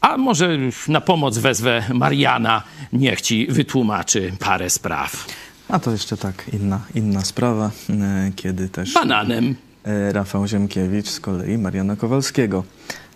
A 0.00 0.16
może 0.16 0.58
na 0.88 1.00
pomoc 1.00 1.38
wezwę 1.38 1.84
Mariana, 1.94 2.62
niech 2.92 3.20
ci 3.20 3.46
wytłumaczy 3.46 4.32
parę 4.38 4.70
spraw. 4.70 5.26
A 5.68 5.78
to 5.78 5.90
jeszcze 5.90 6.16
tak 6.16 6.44
inna, 6.52 6.80
inna 6.94 7.24
sprawa, 7.24 7.70
e, 7.90 8.32
kiedy 8.36 8.68
też 8.68 8.94
Bananem. 8.94 9.56
E, 9.84 10.12
Rafał 10.12 10.46
Ziemkiewicz 10.46 11.08
z 11.08 11.20
kolei 11.20 11.58
Mariana 11.58 11.96
Kowalskiego 11.96 12.64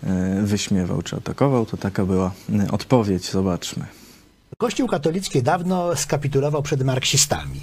e, 0.03 0.41
wyśmiewał 0.43 1.01
czy 1.01 1.15
atakował. 1.15 1.65
To 1.65 1.77
taka 1.77 2.05
była 2.05 2.31
e, 2.59 2.71
odpowiedź. 2.71 3.31
Zobaczmy. 3.31 3.85
Kościół 4.57 4.87
katolicki 4.87 5.43
dawno 5.43 5.95
skapitulował 5.95 6.63
przed 6.63 6.83
marksistami. 6.83 7.61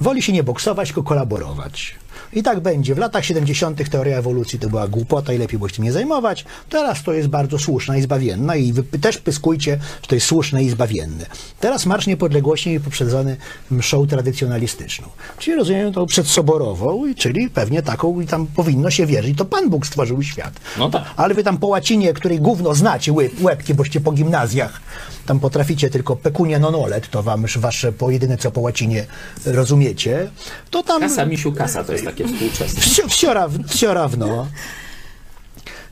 Woli 0.00 0.22
się 0.22 0.32
nie 0.32 0.42
boksować, 0.42 0.88
tylko 0.88 1.02
kolaborować. 1.02 1.94
I 2.32 2.42
tak 2.42 2.60
będzie. 2.60 2.94
W 2.94 2.98
latach 2.98 3.24
70. 3.24 3.90
teoria 3.90 4.18
ewolucji 4.18 4.58
to 4.58 4.68
była 4.68 4.88
głupota 4.88 5.32
i 5.32 5.38
lepiej 5.38 5.58
było 5.58 5.68
się 5.68 5.74
tym 5.74 5.84
nie 5.84 5.92
zajmować. 5.92 6.44
Teraz 6.68 7.02
to 7.02 7.12
jest 7.12 7.28
bardzo 7.28 7.58
słuszna 7.58 7.96
i 7.96 8.02
zbawienna 8.02 8.56
i 8.56 8.72
wy 8.72 8.82
też 8.82 9.18
pyskujcie, 9.18 9.78
że 10.02 10.08
to 10.08 10.14
jest 10.14 10.26
słuszne 10.26 10.64
i 10.64 10.70
zbawienne. 10.70 11.26
Teraz 11.60 11.86
Marsz 11.86 12.06
Niepodległości 12.06 12.80
poprzedzony 12.80 13.36
mszą 13.70 14.06
tradycjonalistyczną. 14.06 15.08
Czyli 15.38 15.56
rozumiem 15.56 15.92
to 15.92 16.06
przedsoborową, 16.06 17.02
czyli 17.16 17.50
pewnie 17.50 17.82
taką 17.82 18.20
i 18.20 18.26
tam 18.26 18.46
powinno 18.46 18.90
się 18.90 19.06
wierzyć. 19.06 19.38
To 19.38 19.44
Pan 19.44 19.70
Bóg 19.70 19.86
stworzył 19.86 20.22
świat. 20.22 20.52
No 20.78 20.90
tak. 20.90 21.04
Ale 21.16 21.34
wy 21.34 21.44
tam 21.44 21.58
po 21.58 21.66
łacinie, 21.66 22.12
której 22.12 22.40
gówno 22.40 22.74
znacie, 22.74 23.12
łyb, 23.12 23.32
łebki, 23.40 23.74
boście 23.74 24.00
po 24.00 24.12
gimnazjach, 24.12 24.80
tam 25.26 25.40
potraficie 25.40 25.90
tylko 25.90 26.16
pecunia 26.16 26.58
non 26.58 26.74
olet, 26.74 27.10
to 27.10 27.22
wam 27.22 27.42
już 27.42 27.58
wasze 27.58 27.92
po 27.92 28.10
jedyne 28.10 28.38
co 28.38 28.50
po 28.50 28.60
łacinie 28.60 29.06
rozumiecie, 29.44 30.30
to 30.70 30.82
tam... 30.82 31.00
Kasa 31.00 31.26
misiu 31.26 31.52
kasa 31.52 31.84
to 31.84 31.92
jest 31.92 32.04
takie 32.06 32.28
współczesne. 32.28 32.80
Wsio, 32.80 33.08
wsio, 33.08 33.34
raw- 33.34 33.66
wsio 33.68 33.94
rawno. 33.94 34.46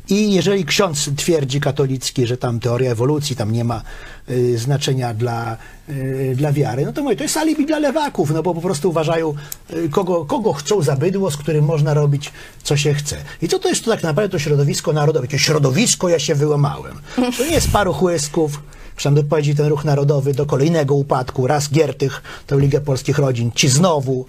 I 0.09 0.33
jeżeli 0.33 0.65
ksiądz 0.65 1.11
twierdzi 1.17 1.61
katolicki, 1.61 2.27
że 2.27 2.37
tam 2.37 2.61
teoria 2.61 2.91
ewolucji 2.91 3.37
tam 3.37 3.53
nie 3.53 3.65
ma 3.65 3.83
y, 4.31 4.59
znaczenia 4.59 5.15
dla, 5.15 5.57
y, 5.89 6.35
dla 6.37 6.53
wiary, 6.53 6.85
no 6.87 6.93
to 6.93 7.03
mówię, 7.03 7.17
to 7.17 7.23
jest 7.23 7.37
alibi 7.37 7.67
dla 7.67 7.79
lewaków, 7.79 8.31
no 8.31 8.43
bo 8.43 8.55
po 8.55 8.61
prostu 8.61 8.91
uważają, 8.91 9.35
y, 9.73 9.89
kogo, 9.89 10.25
kogo 10.25 10.53
chcą 10.53 10.83
za 10.83 10.97
bydło, 10.97 11.31
z 11.31 11.37
którym 11.37 11.65
można 11.65 11.95
robić, 11.95 12.33
co 12.63 12.77
się 12.77 12.95
chce. 12.95 13.17
I 13.43 13.49
co 13.49 13.59
to 13.59 13.69
jest 13.69 13.85
to 13.85 13.91
tak 13.91 14.03
naprawdę 14.03 14.29
to 14.29 14.39
środowisko 14.39 14.93
narodowe? 14.93 15.29
To 15.29 15.39
środowisko 15.39 16.09
ja 16.09 16.19
się 16.19 16.35
wyłamałem. 16.35 17.01
To 17.39 17.45
nie 17.45 17.55
jest 17.55 17.71
paru 17.71 17.93
chłysków, 17.93 18.61
Przynajmniej 18.97 19.55
ten 19.55 19.67
ruch 19.67 19.85
narodowy 19.85 20.35
do 20.35 20.47
kolejnego 20.47 20.95
upadku. 20.95 21.47
Raz 21.47 21.71
Giertych, 21.71 22.23
tę 22.47 22.57
Ligę 22.59 22.81
Polskich 22.81 23.19
Rodzin, 23.19 23.53
ci 23.55 23.69
znowu. 23.69 24.27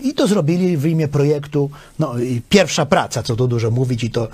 I 0.00 0.14
to 0.14 0.26
zrobili 0.26 0.76
w 0.76 0.86
imię 0.86 1.08
projektu, 1.08 1.70
no 1.98 2.14
pierwsza 2.48 2.86
praca, 2.86 3.22
co 3.22 3.36
tu 3.36 3.48
dużo 3.48 3.70
mówić 3.70 4.04
i 4.04 4.10
to, 4.10 4.28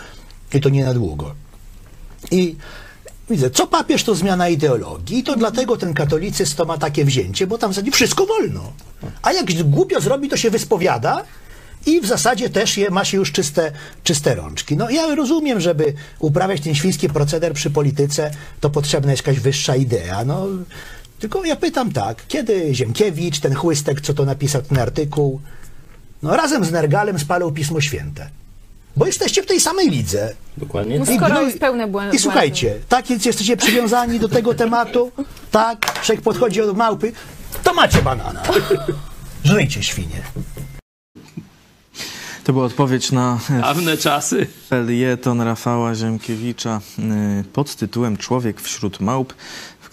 i 0.54 0.60
to 0.60 0.68
nie 0.68 0.84
na 0.84 0.94
długo. 0.94 1.34
I 2.30 2.56
widzę, 3.30 3.50
co 3.50 3.66
papież 3.66 4.04
to 4.04 4.14
zmiana 4.14 4.48
ideologii 4.48 5.18
i 5.18 5.22
to 5.22 5.36
dlatego 5.36 5.76
ten 5.76 5.94
katolicyzm 5.94 6.56
to 6.56 6.64
ma 6.64 6.78
takie 6.78 7.04
wzięcie, 7.04 7.46
bo 7.46 7.58
tam 7.58 7.70
w 7.70 7.74
zasadzie 7.74 7.92
wszystko 7.92 8.26
wolno. 8.26 8.72
A 9.22 9.32
jak 9.32 9.62
głupio 9.62 10.00
zrobi, 10.00 10.28
to 10.28 10.36
się 10.36 10.50
wyspowiada 10.50 11.24
i 11.86 12.00
w 12.00 12.06
zasadzie 12.06 12.50
też 12.50 12.76
je, 12.78 12.90
ma 12.90 13.04
się 13.04 13.16
już 13.16 13.32
czyste, 13.32 13.72
czyste 14.04 14.34
rączki. 14.34 14.76
No 14.76 14.90
ja 14.90 15.14
rozumiem, 15.14 15.60
żeby 15.60 15.94
uprawiać 16.18 16.60
ten 16.60 16.74
świński 16.74 17.08
proceder 17.08 17.52
przy 17.52 17.70
polityce, 17.70 18.30
to 18.60 18.70
potrzebna 18.70 19.10
jest 19.10 19.26
jakaś 19.26 19.40
wyższa 19.42 19.76
idea. 19.76 20.24
No, 20.24 20.46
tylko 21.24 21.44
ja 21.44 21.56
pytam 21.56 21.92
tak, 21.92 22.26
kiedy 22.28 22.74
Ziemkiewicz, 22.74 23.40
ten 23.40 23.54
chłystek, 23.54 24.00
co 24.00 24.14
to 24.14 24.24
napisał 24.24 24.62
ten 24.62 24.78
artykuł, 24.78 25.40
no 26.22 26.36
razem 26.36 26.64
z 26.64 26.72
Nergalem 26.72 27.18
spalał 27.18 27.52
Pismo 27.52 27.80
Święte. 27.80 28.30
Bo 28.96 29.06
jesteście 29.06 29.42
w 29.42 29.46
tej 29.46 29.60
samej 29.60 29.90
lidze. 29.90 30.34
Dokładnie. 30.56 30.98
No 30.98 31.04
I 31.12 31.16
skoro 31.16 31.34
gnoj- 31.34 31.46
jest 31.46 31.58
pełne 31.58 31.86
błędów. 31.86 32.14
I 32.14 32.22
słuchajcie, 32.22 32.74
tak 32.88 33.06
więc 33.06 33.24
jesteście 33.24 33.56
przywiązani 33.56 34.20
do 34.20 34.28
tego 34.28 34.54
tematu, 34.54 35.12
tak, 35.50 36.02
człowiek 36.02 36.22
podchodzi 36.24 36.60
od 36.60 36.76
małpy, 36.76 37.12
to 37.62 37.74
macie 37.74 38.02
banana. 38.02 38.42
Żryjcie 39.44 39.82
świnie. 39.82 40.22
To 42.44 42.52
była 42.52 42.64
odpowiedź 42.64 43.12
na 43.12 43.38
e, 43.50 43.60
Dawne 43.60 43.96
czasy. 43.96 44.46
felieton 44.68 45.40
Rafała 45.40 45.94
Ziemkiewicza 45.94 46.80
e, 46.98 47.44
pod 47.52 47.76
tytułem 47.76 48.16
Człowiek 48.16 48.60
wśród 48.60 49.00
małp, 49.00 49.34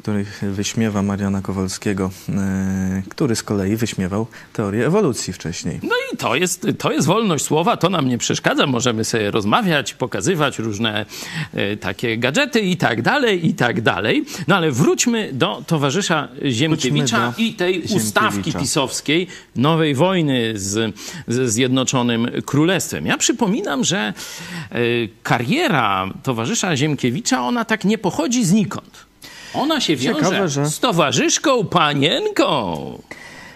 których 0.01 0.41
wyśmiewa 0.51 1.01
Mariana 1.01 1.41
Kowalskiego, 1.41 2.11
e, 2.29 3.03
który 3.09 3.35
z 3.35 3.43
kolei 3.43 3.75
wyśmiewał 3.75 4.27
teorię 4.53 4.87
ewolucji 4.87 5.33
wcześniej. 5.33 5.79
No 5.83 5.95
i 6.13 6.17
to 6.17 6.35
jest, 6.35 6.67
to 6.77 6.91
jest 6.91 7.07
wolność 7.07 7.45
słowa, 7.45 7.77
to 7.77 7.89
nam 7.89 8.07
nie 8.07 8.17
przeszkadza. 8.17 8.67
Możemy 8.67 9.05
sobie 9.05 9.31
rozmawiać, 9.31 9.93
pokazywać 9.93 10.59
różne 10.59 11.05
e, 11.53 11.77
takie 11.77 12.17
gadżety 12.17 12.59
i 12.59 12.77
tak 12.77 13.01
dalej, 13.01 13.47
i 13.47 13.53
tak 13.53 13.81
dalej. 13.81 14.25
No 14.47 14.55
ale 14.55 14.71
wróćmy 14.71 15.29
do 15.33 15.63
towarzysza 15.67 16.27
Ziemkiewicza 16.45 17.33
do 17.37 17.43
i 17.43 17.53
tej 17.53 17.73
Ziemkiewicza. 17.73 17.95
ustawki 17.95 18.53
pisowskiej 18.53 19.27
nowej 19.55 19.95
wojny 19.95 20.53
z, 20.55 20.95
z 21.27 21.51
Zjednoczonym 21.53 22.27
Królestwem. 22.45 23.05
Ja 23.05 23.17
przypominam, 23.17 23.83
że 23.83 23.97
e, 23.99 24.13
kariera 25.23 26.09
towarzysza 26.23 26.77
Ziemkiewicza, 26.77 27.41
ona 27.41 27.65
tak 27.65 27.85
nie 27.85 27.97
pochodzi 27.97 28.45
znikąd. 28.45 29.10
Ona 29.53 29.81
się 29.81 29.95
wiąże 29.95 30.19
Ciekawe, 30.19 30.49
że- 30.49 30.65
z 30.65 30.79
towarzyszką 30.79 31.65
panienką. 31.65 32.75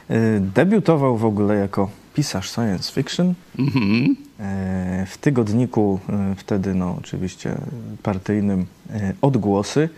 E, 0.10 0.40
Debiutował 0.40 1.18
w 1.18 1.26
ogóle 1.26 1.56
jako 1.56 1.90
pisarz 2.14 2.50
science 2.52 2.92
fiction. 2.94 3.34
E, 4.40 5.06
W 5.10 5.18
tygodniku 5.18 6.00
e, 6.10 6.36
wtedy, 6.38 6.74
no 6.76 6.96
oczywiście 7.00 7.56
partyjnym 8.04 8.66
Odgłosy 9.22 9.90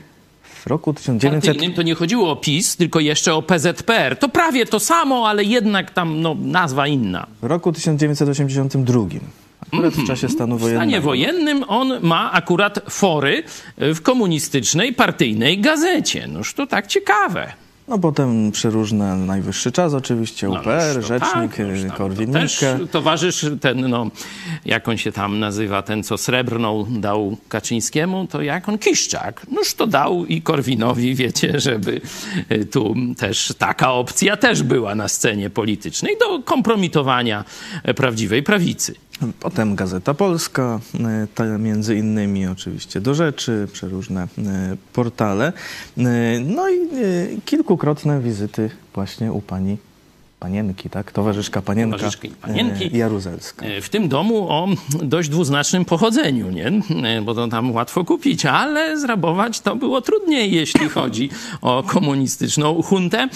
w 0.43 0.67
roku 0.67 0.93
1900... 0.93 1.45
partyjnym 1.45 1.75
to 1.75 1.81
nie 1.81 1.95
chodziło 1.95 2.31
o 2.31 2.35
PiS, 2.35 2.75
tylko 2.75 2.99
jeszcze 2.99 3.33
o 3.35 3.41
PZPR. 3.41 4.17
To 4.19 4.29
prawie 4.29 4.65
to 4.65 4.79
samo, 4.79 5.29
ale 5.29 5.43
jednak 5.43 5.91
tam 5.91 6.21
no, 6.21 6.35
nazwa 6.41 6.87
inna. 6.87 7.27
W 7.41 7.45
roku 7.45 7.71
1982. 7.73 8.99
Akurat 9.73 9.93
w 9.93 10.07
czasie 10.07 10.29
stanu 10.29 10.57
W 10.57 10.59
stanie 10.61 10.75
wojennego. 11.01 11.05
wojennym 11.05 11.63
on 11.67 11.93
ma 12.01 12.31
akurat 12.31 12.79
fory 12.89 13.43
w 13.77 14.01
komunistycznej, 14.01 14.93
partyjnej 14.93 15.59
gazecie. 15.59 16.27
Noż 16.27 16.53
to 16.53 16.67
tak 16.67 16.87
ciekawe. 16.87 17.53
No 17.87 17.99
potem 17.99 18.51
przeróżne 18.51 19.15
najwyższy 19.15 19.71
czas 19.71 19.93
oczywiście, 19.93 20.47
No, 20.47 20.59
UPR, 20.59 20.65
noż 20.65 20.95
to 20.95 21.01
Rzecznik, 21.01 21.55
tak, 21.55 21.91
to 21.91 21.97
Korwin 21.97 22.29
Mikke. 22.29 22.87
towarzysz 22.91 23.45
ten, 23.61 23.89
no, 23.89 24.07
jak 24.65 24.87
on 24.87 24.97
się 24.97 25.11
tam 25.11 25.39
nazywa, 25.39 25.81
ten, 25.81 26.03
co 26.03 26.17
srebrną 26.17 26.85
dał 26.89 27.37
Kaczyńskiemu, 27.49 28.27
to 28.27 28.41
jak 28.41 28.69
on 28.69 28.77
Kiszczak. 28.77 29.45
Noż 29.51 29.73
to 29.73 29.87
dał 29.87 30.25
i 30.25 30.41
Korwinowi, 30.41 31.15
wiecie, 31.15 31.59
żeby 31.59 32.01
y, 32.51 32.65
tu 32.65 32.95
też 33.17 33.53
taka 33.57 33.91
opcja 33.93 34.37
też 34.37 34.63
była 34.63 34.95
na 34.95 35.07
scenie 35.07 35.49
politycznej 35.49 36.15
do 36.19 36.39
kompromitowania 36.43 37.45
e, 37.83 37.93
prawdziwej 37.93 38.43
prawicy. 38.43 38.95
Potem 39.39 39.75
Gazeta 39.75 40.13
Polska, 40.13 40.79
e, 41.39 41.59
między 41.59 41.95
innymi 41.95 42.47
oczywiście 42.47 43.01
do 43.01 43.13
rzeczy, 43.13 43.67
przeróżne 43.73 44.23
e, 44.23 44.27
portale. 44.93 45.53
E, 45.97 46.01
No 46.39 46.69
i 46.69 46.77
kilkukrotne 47.45 48.21
wizyty 48.21 48.69
właśnie 48.93 49.31
u 49.31 49.41
pani 49.41 49.77
panienki, 50.39 50.89
tak? 50.89 51.11
Towarzyszka 51.11 51.61
panienka 51.61 51.97
Towarzyszki 51.97 52.29
panienki. 52.29 52.95
e, 52.95 52.97
Jaruzelska. 52.97 53.65
E, 53.65 53.81
W 53.81 53.89
tym 53.89 54.09
domu 54.09 54.49
o 54.49 54.67
dość 55.03 55.29
dwuznacznym 55.29 55.85
pochodzeniu, 55.85 56.49
nie? 56.51 56.67
E, 57.03 57.21
Bo 57.21 57.35
to 57.35 57.47
tam 57.47 57.71
łatwo 57.71 58.05
kupić, 58.05 58.45
ale 58.45 58.99
zrabować 58.99 59.59
to 59.59 59.75
było 59.75 60.01
trudniej, 60.01 60.51
jeśli 60.51 60.89
chodzi 60.95 61.29
o 61.61 61.83
komunistyczną 61.83 62.81
huntę. 62.81 63.27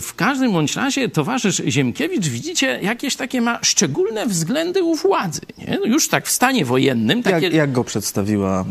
W 0.00 0.12
każdym 0.16 0.52
bądź 0.52 0.76
razie 0.76 1.08
towarzysz 1.08 1.62
Ziemkiewicz, 1.68 2.26
widzicie, 2.28 2.78
jakieś 2.82 3.16
takie 3.16 3.40
ma 3.40 3.58
szczególne 3.62 4.26
względy 4.26 4.82
u 4.82 4.94
władzy, 4.94 5.40
nie? 5.58 5.78
Już 5.90 6.08
tak 6.08 6.26
w 6.26 6.30
stanie 6.30 6.64
wojennym, 6.64 7.22
takie... 7.22 7.44
Jak, 7.46 7.54
jak 7.54 7.72
go 7.72 7.84
przedstawiła 7.84 8.64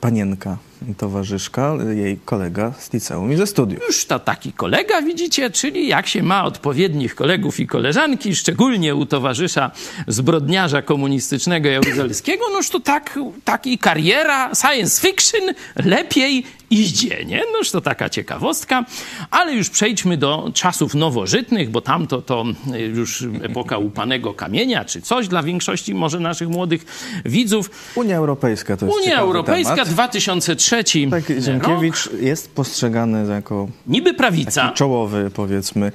panienka, 0.00 0.56
towarzyszka, 0.98 1.74
jej 1.94 2.18
kolega 2.24 2.72
z 2.78 2.92
liceum 2.92 3.32
i 3.32 3.36
ze 3.36 3.46
studiów. 3.46 3.82
Już 3.86 4.06
to 4.06 4.18
taki 4.18 4.52
kolega, 4.52 5.02
widzicie, 5.02 5.50
czyli 5.50 5.88
jak 5.88 6.06
się 6.06 6.22
ma 6.22 6.44
odpowiednich 6.44 7.14
kolegów 7.14 7.60
i 7.60 7.66
koleżanki, 7.66 8.36
szczególnie 8.36 8.94
u 8.94 9.06
towarzysza 9.06 9.70
zbrodniarza 10.08 10.82
komunistycznego 10.82 11.68
Jaruzelskiego, 11.68 12.44
noż 12.52 12.70
to 12.70 12.80
tak, 12.80 13.18
taki 13.44 13.78
kariera 13.78 14.54
science 14.54 15.08
fiction 15.08 15.54
lepiej 15.76 16.44
idzie, 16.70 17.24
nie? 17.24 17.42
Noż 17.58 17.70
to 17.70 17.80
taka 17.80 18.08
ciekawostka. 18.08 18.84
Ale 19.30 19.52
już 19.54 19.70
przejdźmy 19.70 20.16
do 20.16 20.50
czasów 20.54 20.94
nowożytnych, 20.94 21.70
bo 21.70 21.80
tamto 21.80 22.22
to 22.22 22.44
y, 22.74 22.78
już 22.80 23.24
epoka 23.42 23.78
upanego 23.78 24.34
kamienia, 24.34 24.84
czy 24.84 25.02
coś 25.02 25.28
dla 25.28 25.42
większości 25.42 25.94
może 25.94 26.20
naszych 26.20 26.48
młodych 26.48 26.86
widzów. 27.24 27.70
Unia 27.94 28.16
Europejska 28.16 28.76
to 28.76 28.86
jest 28.86 28.98
Unia 28.98 29.18
Europejska 29.18 29.74
temat. 29.76 29.88
2003 29.88 30.84
Tak, 31.10 31.28
rok. 31.28 31.38
Ziemkiewicz 31.40 32.08
jest 32.20 32.54
postrzegany 32.54 33.34
jako 33.34 33.68
Niby 33.86 34.14
prawica. 34.14 34.72
czołowy, 34.72 35.30
powiedzmy, 35.34 35.92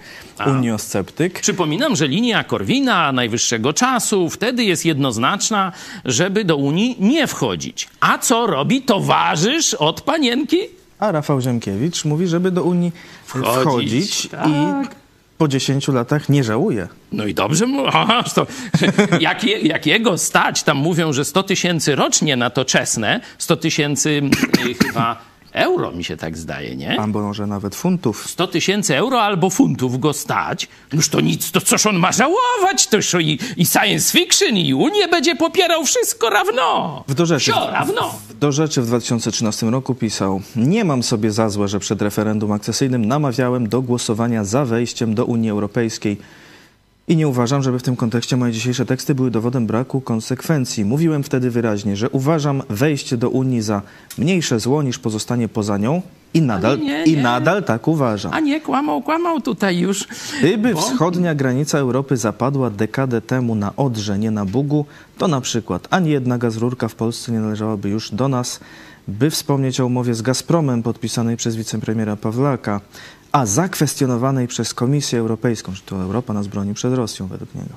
uniosceptyk. 0.48 1.42
Przypominam, 1.42 1.96
że 1.96 2.08
linia 2.08 2.44
Korwina 2.44 3.12
najwyższego 3.12 3.74
czasu 3.74 4.30
wtedy 4.30 4.64
jest 4.64 4.86
jednoznaczna, 4.86 5.72
żeby 6.06 6.46
do 6.46 6.56
Unii 6.58 6.96
nie 7.00 7.28
wchodzić. 7.28 7.88
A 8.00 8.18
co 8.18 8.48
robi 8.48 8.82
towarzysz 8.82 9.74
od 9.74 10.02
panienki? 10.02 10.58
A 11.04 11.12
Rafał 11.12 11.42
Ziemkiewicz 11.42 12.06
mówi, 12.06 12.28
żeby 12.28 12.52
do 12.52 12.64
Unii 12.64 12.92
Wchodzić, 13.26 13.62
wchodzić, 13.62 14.28
tak. 14.30 14.48
i 14.48 14.52
po 15.38 15.48
10 15.48 15.88
latach 15.88 16.30
nie 16.30 16.44
żałuje. 16.44 16.88
No 17.12 17.26
i 17.26 17.34
dobrze 17.34 17.66
mu, 17.66 17.88
aha, 17.94 18.24
to, 18.36 18.48
jak, 19.20 19.44
je, 19.44 19.60
jak 19.60 19.86
jego 19.86 20.18
stać, 20.18 20.64
tam 20.64 20.78
mówią, 20.78 21.14
że 21.14 21.26
100 21.26 21.44
tysięcy 21.44 21.96
rocznie 21.96 22.36
na 22.36 22.50
to 22.50 22.66
czesne, 22.66 23.20
100 23.38 23.58
tysięcy 23.58 24.22
y, 24.70 24.74
chyba 24.86 25.22
euro 25.54 25.92
mi 25.92 26.04
się 26.04 26.18
tak 26.18 26.38
zdaje, 26.38 26.76
nie? 26.76 27.00
Albo 27.00 27.22
może 27.22 27.48
nawet 27.48 27.76
funtów. 27.76 28.30
100 28.30 28.48
tysięcy 28.48 28.98
euro 28.98 29.22
albo 29.22 29.50
funtów 29.50 30.00
go 30.00 30.14
stać, 30.14 30.68
noż 30.94 31.10
to 31.10 31.22
nic, 31.22 31.52
to 31.52 31.62
coż 31.62 31.86
on 31.86 31.96
ma 31.96 32.12
żałować? 32.12 32.88
Toż 32.88 33.14
i, 33.14 33.40
i 33.58 33.66
science 33.66 34.12
fiction, 34.20 34.58
i 34.58 34.74
Unię 34.74 35.08
będzie 35.08 35.36
popierał 35.36 35.86
wszystko 35.86 36.30
równo. 36.30 37.04
W 37.08 37.14
do 37.14 37.26
rzeczy, 37.26 37.52
Wsio 37.52 37.72
równo. 37.80 38.16
w, 38.30 38.34
do 38.34 38.52
rzeczy 38.52 38.82
w 38.82 38.86
2013 38.86 39.66
roku 39.66 39.96
pisał 39.96 40.42
Nie 40.56 40.86
mam 40.86 41.04
sobie 41.04 41.32
za 41.32 41.50
złe, 41.50 41.68
że 41.68 41.80
przed 41.80 42.02
referendum 42.02 42.52
akcesyjnym 42.52 43.06
namawiałem 43.06 43.70
do 43.70 43.82
głosowania 43.82 44.44
za 44.44 44.66
wejściem 44.66 45.16
do 45.16 45.26
Unii 45.26 45.50
Europejskiej. 45.50 46.18
I 47.08 47.16
nie 47.16 47.28
uważam, 47.28 47.64
żeby 47.64 47.80
w 47.80 47.84
tym 47.84 47.96
kontekście 47.96 48.38
moje 48.38 48.52
dzisiejsze 48.54 48.86
teksty 48.86 49.16
były 49.16 49.32
dowodem 49.32 49.68
braku 49.68 50.02
konsekwencji. 50.02 50.86
Mówiłem 50.86 51.24
wtedy 51.24 51.50
wyraźnie, 51.52 51.96
że 51.98 52.10
uważam 52.10 52.64
wejście 52.70 53.18
do 53.18 53.30
Unii 53.30 53.62
za 53.62 53.82
mniejsze 54.18 54.60
zło 54.60 54.84
niż 54.84 55.00
pozostanie 55.00 55.48
poza 55.50 55.78
nią 55.78 56.02
i 56.34 56.42
nadal, 56.42 56.80
nie, 56.80 56.86
nie. 56.86 57.04
i 57.04 57.18
nadal 57.18 57.64
tak 57.64 57.88
uważam. 57.88 58.34
A 58.34 58.40
nie, 58.40 58.62
kłamał, 58.62 59.02
kłamał 59.02 59.42
tutaj 59.42 59.78
już. 59.78 60.08
Gdyby 60.40 60.74
Bo- 60.74 60.82
wschodnia 60.82 61.36
granica 61.36 61.78
Europy 61.78 62.18
zapadła 62.18 62.70
dekadę 62.70 63.22
temu 63.22 63.56
na 63.56 63.76
Odrze, 63.76 64.20
nie 64.20 64.32
na 64.32 64.46
Bugu, 64.46 64.86
to 65.18 65.28
na 65.28 65.42
przykład 65.42 65.88
ani 65.90 66.10
jedna 66.10 66.38
gazrurka 66.38 66.88
w 66.88 66.96
Polsce 66.96 67.32
nie 67.32 67.40
należałaby 67.40 67.90
już 67.90 68.12
do 68.12 68.28
nas, 68.28 68.60
by 69.08 69.30
wspomnieć 69.30 69.80
o 69.80 69.86
umowie 69.86 70.14
z 70.14 70.22
Gazpromem 70.22 70.84
podpisanej 70.84 71.38
przez 71.38 71.56
wicepremiera 71.56 72.16
Pawlaka, 72.16 72.82
a 73.34 73.46
zakwestionowanej 73.46 74.48
przez 74.48 74.74
Komisję 74.74 75.20
Europejską, 75.20 75.74
że 75.74 75.82
to 75.86 75.96
Europa 75.96 76.34
nas 76.34 76.48
broni 76.48 76.74
przed 76.74 76.94
Rosją 76.94 77.28
według 77.28 77.56
niego. 77.56 77.76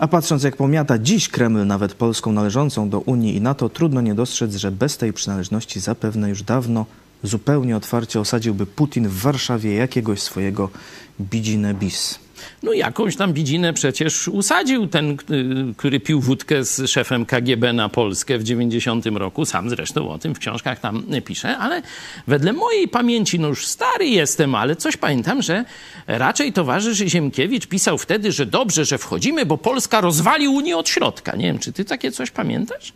A 0.00 0.08
patrząc 0.08 0.42
jak 0.42 0.56
pomiata 0.56 0.98
dziś 0.98 1.28
Kreml 1.28 1.66
nawet 1.66 1.94
Polską 1.94 2.32
należącą 2.32 2.90
do 2.90 3.00
Unii 3.00 3.36
i 3.36 3.40
NATO, 3.40 3.68
trudno 3.68 4.00
nie 4.00 4.14
dostrzec, 4.14 4.54
że 4.54 4.70
bez 4.70 4.96
tej 4.96 5.12
przynależności 5.12 5.80
zapewne 5.80 6.28
już 6.28 6.42
dawno 6.42 6.86
zupełnie 7.22 7.76
otwarcie 7.76 8.20
osadziłby 8.20 8.66
Putin 8.66 9.08
w 9.08 9.20
Warszawie 9.20 9.74
jakiegoś 9.74 10.22
swojego 10.22 10.70
bidzinę 11.20 11.74
bis. 11.74 12.18
No 12.62 12.72
jakąś 12.72 13.16
tam 13.16 13.32
bidzinę 13.32 13.72
przecież 13.72 14.28
usadził 14.28 14.86
ten, 14.86 15.10
y, 15.10 15.74
który 15.76 16.00
pił 16.00 16.20
wódkę 16.20 16.64
z 16.64 16.90
szefem 16.90 17.26
KGB 17.26 17.72
na 17.72 17.88
Polskę 17.88 18.38
w 18.38 18.44
90 18.44 19.06
roku. 19.06 19.44
Sam 19.44 19.70
zresztą 19.70 20.10
o 20.10 20.18
tym 20.18 20.34
w 20.34 20.38
książkach 20.38 20.80
tam 20.80 21.04
pisze, 21.24 21.58
ale 21.58 21.82
wedle 22.26 22.52
mojej 22.52 22.88
pamięci, 22.88 23.40
no 23.40 23.48
już 23.48 23.66
stary 23.66 24.06
jestem, 24.06 24.54
ale 24.54 24.76
coś 24.76 24.96
pamiętam, 24.96 25.42
że 25.42 25.64
raczej 26.06 26.52
towarzysz 26.52 26.98
Ziemkiewicz 26.98 27.66
pisał 27.66 27.98
wtedy, 27.98 28.32
że 28.32 28.46
dobrze, 28.46 28.84
że 28.84 28.98
wchodzimy, 28.98 29.46
bo 29.46 29.58
Polska 29.58 30.00
rozwali 30.00 30.48
Unię 30.48 30.76
od 30.76 30.88
środka. 30.88 31.36
Nie 31.36 31.44
wiem, 31.44 31.58
czy 31.58 31.72
ty 31.72 31.84
takie 31.84 32.12
coś 32.12 32.30
pamiętasz? 32.30 32.92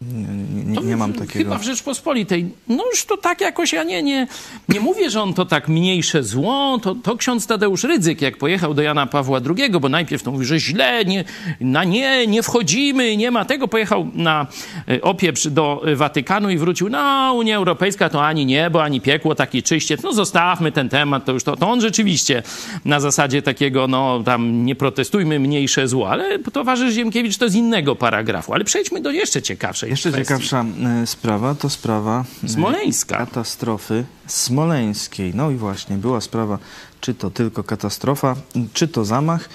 Nie, 0.00 0.82
nie, 0.82 0.96
mam 0.96 1.12
takiego. 1.12 1.44
Chyba 1.44 1.58
w 1.58 1.62
Rzeczpospolitej. 1.62 2.48
No 2.68 2.84
już 2.90 3.04
to 3.04 3.16
tak 3.16 3.40
jakoś, 3.40 3.72
ja 3.72 3.82
nie, 3.82 4.02
nie, 4.02 4.26
nie 4.68 4.80
mówię, 4.80 5.10
że 5.10 5.22
on 5.22 5.34
to 5.34 5.44
tak 5.44 5.68
mniejsze 5.68 6.22
zło. 6.22 6.78
To, 6.82 6.94
to 6.94 7.16
ksiądz 7.16 7.46
Tadeusz 7.46 7.84
Rydzyk, 7.84 8.22
jak 8.22 8.36
pojechał 8.36 8.74
do 8.74 8.82
Jana 8.82 9.06
Pawła 9.06 9.40
II, 9.56 9.70
bo 9.80 9.88
najpierw 9.88 10.22
to 10.22 10.32
mówi, 10.32 10.46
że 10.46 10.60
źle, 10.60 11.04
nie, 11.04 11.24
na 11.60 11.84
nie, 11.84 12.26
nie 12.26 12.42
wchodzimy, 12.42 13.16
nie 13.16 13.30
ma 13.30 13.44
tego. 13.44 13.68
Pojechał 13.68 14.08
na 14.14 14.46
e, 14.88 15.02
opieprz 15.02 15.46
do 15.46 15.82
Watykanu 15.94 16.50
i 16.50 16.58
wrócił, 16.58 16.88
no 16.88 17.32
Unia 17.36 17.56
Europejska 17.56 18.08
to 18.08 18.26
ani 18.26 18.46
niebo, 18.46 18.82
ani 18.82 19.00
piekło, 19.00 19.34
taki 19.34 19.62
czyściec. 19.62 20.02
No 20.02 20.12
zostawmy 20.12 20.72
ten 20.72 20.88
temat, 20.88 21.24
to 21.24 21.32
już 21.32 21.44
to, 21.44 21.56
to 21.56 21.68
on 21.68 21.80
rzeczywiście 21.80 22.42
na 22.84 23.00
zasadzie 23.00 23.42
takiego, 23.42 23.88
no 23.88 24.22
tam 24.24 24.64
nie 24.64 24.74
protestujmy, 24.74 25.40
mniejsze 25.40 25.88
zło. 25.88 26.10
Ale 26.10 26.38
towarzysz 26.38 26.94
Ziemkiewicz 26.94 27.36
to 27.36 27.48
z 27.48 27.54
innego 27.54 27.96
paragrafu. 27.96 28.54
Ale 28.54 28.64
przejdźmy 28.64 29.00
do 29.00 29.10
jeszcze 29.10 29.42
ciekawszej 29.42 29.85
Jeszcze 29.88 30.10
kwestii. 30.12 30.28
ciekawsza 30.28 30.64
e, 31.02 31.06
sprawa 31.06 31.54
to 31.54 31.70
sprawa 31.70 32.24
e, 32.44 32.48
Smoleńska. 32.48 33.16
katastrofy 33.16 34.04
smoleńskiej. 34.26 35.32
No 35.34 35.50
i 35.50 35.56
właśnie, 35.56 35.96
była 35.96 36.20
sprawa, 36.20 36.58
czy 37.00 37.14
to 37.14 37.30
tylko 37.30 37.64
katastrofa, 37.64 38.36
czy 38.72 38.88
to 38.88 39.04
zamach. 39.04 39.48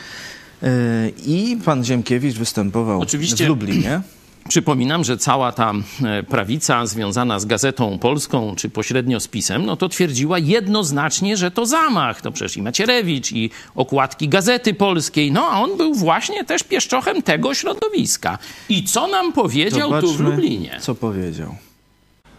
E, 0.63 0.67
I 1.25 1.57
pan 1.65 1.83
Ziemkiewicz 1.85 2.35
występował 2.37 3.01
Oczywiście- 3.01 3.45
w 3.45 3.47
Lublinie. 3.47 4.01
Przypominam, 4.47 5.03
że 5.03 5.17
cała 5.17 5.51
ta 5.51 5.73
e, 6.03 6.23
prawica 6.23 6.85
związana 6.85 7.39
z 7.39 7.45
Gazetą 7.45 7.99
Polską, 7.99 8.55
czy 8.55 8.69
pośrednio 8.69 9.19
z 9.19 9.27
PiSem, 9.27 9.65
no 9.65 9.77
to 9.77 9.89
twierdziła 9.89 10.39
jednoznacznie, 10.39 11.37
że 11.37 11.51
to 11.51 11.65
zamach. 11.65 12.21
To 12.21 12.31
przecież 12.31 12.57
i 12.57 12.61
Macierewicz, 12.61 13.31
i 13.31 13.49
okładki 13.75 14.29
Gazety 14.29 14.73
Polskiej. 14.73 15.31
No 15.31 15.49
a 15.51 15.61
on 15.61 15.77
był 15.77 15.93
właśnie 15.93 16.45
też 16.45 16.63
pieszczochem 16.63 17.21
tego 17.21 17.53
środowiska. 17.53 18.37
I 18.69 18.83
co 18.83 19.07
nam 19.07 19.33
powiedział 19.33 20.01
tu 20.01 20.13
w 20.13 20.19
Lublinie? 20.19 20.77
co 20.79 20.95
powiedział. 20.95 21.55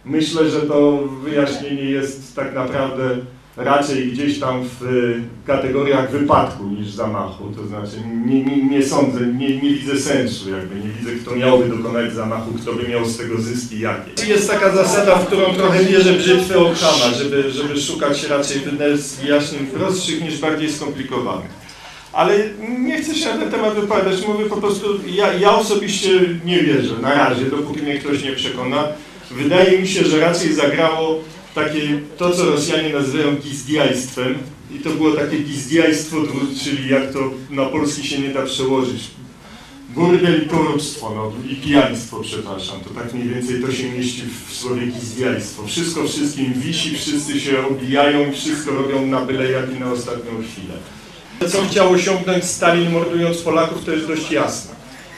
Myślę, 0.05 0.51
że 0.51 0.61
to 0.61 0.99
wyjaśnienie 1.23 1.83
jest 1.83 2.37
tak 2.37 2.55
naprawdę 2.55 3.17
raczej 3.57 4.13
gdzieś 4.13 4.41
tam 4.41 4.65
w 4.81 4.83
y, 4.83 5.23
kategoriach 5.47 6.11
wypadku 6.11 6.65
niż 6.65 6.91
zamachu. 6.91 7.45
To 7.57 7.67
znaczy 7.67 7.97
nie, 8.27 8.45
nie, 8.45 8.65
nie 8.65 8.87
sądzę, 8.87 9.21
nie, 9.21 9.57
nie 9.57 9.71
widzę 9.71 10.01
sensu 10.01 10.51
jakby, 10.51 10.75
nie 10.75 10.89
widzę 10.99 11.11
kto 11.23 11.37
miałby 11.37 11.69
dokonać 11.69 12.13
zamachu, 12.13 12.51
kto 12.63 12.73
by 12.73 12.89
miał 12.89 13.05
z 13.05 13.17
tego 13.17 13.41
zyski 13.41 13.81
jakie. 13.81 14.27
Jest 14.27 14.51
taka 14.51 14.77
zasada, 14.77 15.17
w 15.17 15.27
którą 15.27 15.55
trochę 15.55 15.85
wierzę 15.85 16.13
brzytwy 16.13 16.59
Okhama, 16.59 17.15
żeby, 17.19 17.51
żeby 17.51 17.81
szukać 17.81 18.25
raczej 18.25 18.61
wyjaśnień 19.21 19.67
prostszych 19.67 20.23
niż 20.23 20.41
bardziej 20.41 20.73
skomplikowanych. 20.73 21.63
Ale 22.13 22.39
nie 22.79 23.03
chcę 23.03 23.15
się 23.15 23.29
na 23.29 23.37
ten 23.37 23.51
temat 23.51 23.75
wypowiadać, 23.75 24.27
mówię 24.29 24.45
po 24.45 24.57
prostu, 24.57 24.87
ja, 25.07 25.33
ja 25.33 25.55
osobiście 25.55 26.21
nie 26.45 26.61
wierzę, 26.61 26.95
na 27.03 27.15
razie, 27.15 27.45
dopóki 27.45 27.83
mnie 27.83 27.99
ktoś 27.99 28.23
nie 28.23 28.33
przekona. 28.33 28.85
Wydaje 29.31 29.79
mi 29.79 29.89
się, 29.89 30.05
że 30.05 30.21
raczej 30.21 30.53
zagrało 30.53 31.21
takie, 31.55 32.01
to 32.17 32.31
co 32.31 32.45
Rosjanie 32.45 32.93
nazywają 32.93 33.37
gizdiajstwem 33.37 34.35
i 34.71 34.79
to 34.79 34.91
było 34.91 35.13
takie 35.13 35.39
gizdiajstwo, 35.39 36.17
czyli 36.65 36.89
jak 36.89 37.13
to 37.13 37.19
na 37.51 37.65
polski 37.67 38.09
się 38.09 38.19
nie 38.19 38.29
da 38.29 38.43
przełożyć. 38.43 39.11
Burdel 39.95 40.43
i 40.43 40.47
no 41.03 41.33
i 41.51 41.57
pijaństwo, 41.57 42.21
przepraszam, 42.23 42.81
to 42.81 42.91
tak 43.01 43.15
mniej 43.15 43.29
więcej 43.29 43.63
to 43.63 43.73
się 43.73 43.91
mieści 43.91 44.23
w 44.49 44.55
słowie 44.55 44.87
gizdiajstwo. 44.87 45.67
Wszystko 45.67 46.09
wszystkim 46.09 46.53
wisi, 46.53 46.97
wszyscy 46.97 47.41
się 47.41 47.67
obijają 47.67 48.33
wszystko 48.33 48.71
robią 48.71 49.07
na 49.07 49.21
byle 49.21 49.51
jak 49.51 49.77
i 49.77 49.81
na 49.81 49.93
ostatnią 49.93 50.31
chwilę. 50.43 50.75
Co 51.51 51.63
chciał 51.63 51.93
osiągnąć 51.93 52.45
Stalin 52.45 52.93
mordując 52.93 53.39
Polaków, 53.39 53.85
to 53.85 53.93
jest 53.93 54.07
dość 54.07 54.31
jasne. 54.31 54.75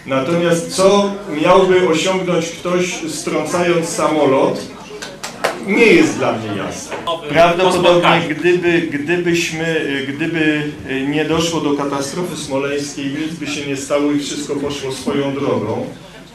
Natomiast 0.06 0.76
co 0.76 1.12
miałby 1.42 1.88
osiągnąć 1.88 2.46
ktoś 2.46 2.94
strącając 3.08 3.88
samolot, 3.88 4.73
nie 5.66 5.86
jest 5.86 6.16
dla 6.16 6.32
mnie 6.32 6.56
jasne. 6.56 6.96
Prawdopodobnie 7.28 8.20
gdyby, 8.28 8.80
gdybyśmy, 8.80 9.80
gdyby 10.08 10.62
nie 11.08 11.24
doszło 11.24 11.60
do 11.60 11.74
katastrofy 11.74 12.36
smoleńskiej, 12.36 13.06
nic 13.06 13.34
by 13.34 13.46
się 13.46 13.66
nie 13.66 13.76
stało 13.76 14.12
i 14.12 14.20
wszystko 14.20 14.56
poszło 14.56 14.92
swoją 14.92 15.34
drogą, 15.34 15.86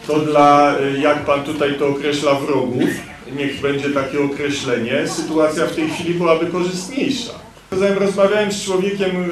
to 0.08 0.20
dla, 0.20 0.76
jak 1.02 1.26
pan 1.26 1.44
tutaj 1.44 1.74
to 1.80 1.88
określa, 1.88 2.34
wrogów, 2.34 2.90
niech 3.38 3.62
będzie 3.62 3.90
takie 3.90 4.20
określenie, 4.20 5.08
sytuacja 5.08 5.66
w 5.66 5.76
tej 5.76 5.90
chwili 5.90 6.14
byłaby 6.14 6.46
korzystniejsza. 6.46 7.32
Zatem 7.72 7.98
rozmawiałem 7.98 8.52
z 8.52 8.64
człowiekiem, 8.64 9.30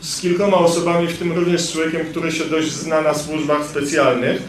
y, 0.00 0.04
z 0.06 0.20
kilkoma 0.20 0.56
osobami, 0.56 1.06
w 1.06 1.18
tym 1.18 1.32
również 1.32 1.60
z 1.60 1.72
człowiekiem, 1.72 2.06
który 2.06 2.32
się 2.32 2.44
dość 2.44 2.72
zna 2.72 3.00
na 3.00 3.14
służbach 3.14 3.66
specjalnych. 3.66 4.42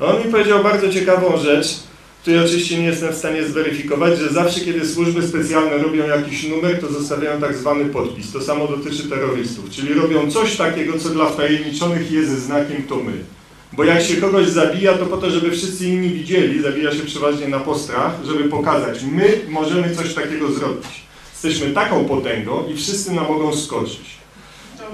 On 0.00 0.18
mi 0.26 0.32
powiedział 0.32 0.62
bardzo 0.62 0.88
ciekawą 0.88 1.36
rzecz, 1.36 1.66
której 2.24 2.44
oczywiście 2.44 2.78
nie 2.78 2.84
jestem 2.84 3.12
w 3.12 3.16
stanie 3.16 3.44
zweryfikować, 3.44 4.18
że 4.18 4.28
zawsze 4.28 4.60
kiedy 4.60 4.88
służby 4.88 5.28
specjalne 5.28 5.78
robią 5.78 6.06
jakiś 6.06 6.48
numer, 6.48 6.80
to 6.80 6.92
zostawiają 6.92 7.40
tak 7.40 7.56
zwany 7.56 7.84
podpis. 7.84 8.32
To 8.32 8.42
samo 8.42 8.66
dotyczy 8.68 9.08
terrorystów, 9.08 9.70
czyli 9.70 9.94
robią 9.94 10.30
coś 10.30 10.56
takiego, 10.56 10.98
co 10.98 11.08
dla 11.08 11.26
wtajemniczonych 11.26 12.12
jest 12.12 12.30
znakiem 12.30 12.82
to 12.82 12.96
my. 12.96 13.12
Bo 13.72 13.84
jak 13.84 14.02
się 14.02 14.16
kogoś 14.16 14.46
zabija, 14.46 14.98
to 14.98 15.06
po 15.06 15.16
to, 15.16 15.30
żeby 15.30 15.50
wszyscy 15.50 15.86
inni 15.86 16.10
widzieli, 16.10 16.62
zabija 16.62 16.92
się 16.92 17.02
przeważnie 17.02 17.48
na 17.48 17.60
postrach, 17.60 18.12
żeby 18.26 18.44
pokazać, 18.44 19.02
my 19.02 19.40
możemy 19.48 19.94
coś 19.94 20.14
takiego 20.14 20.52
zrobić. 20.52 20.86
Jesteśmy 21.32 21.74
taką 21.74 22.04
potęgą 22.04 22.64
i 22.68 22.76
wszyscy 22.76 23.12
nam 23.12 23.28
mogą 23.28 23.56
skoczyć. 23.56 24.10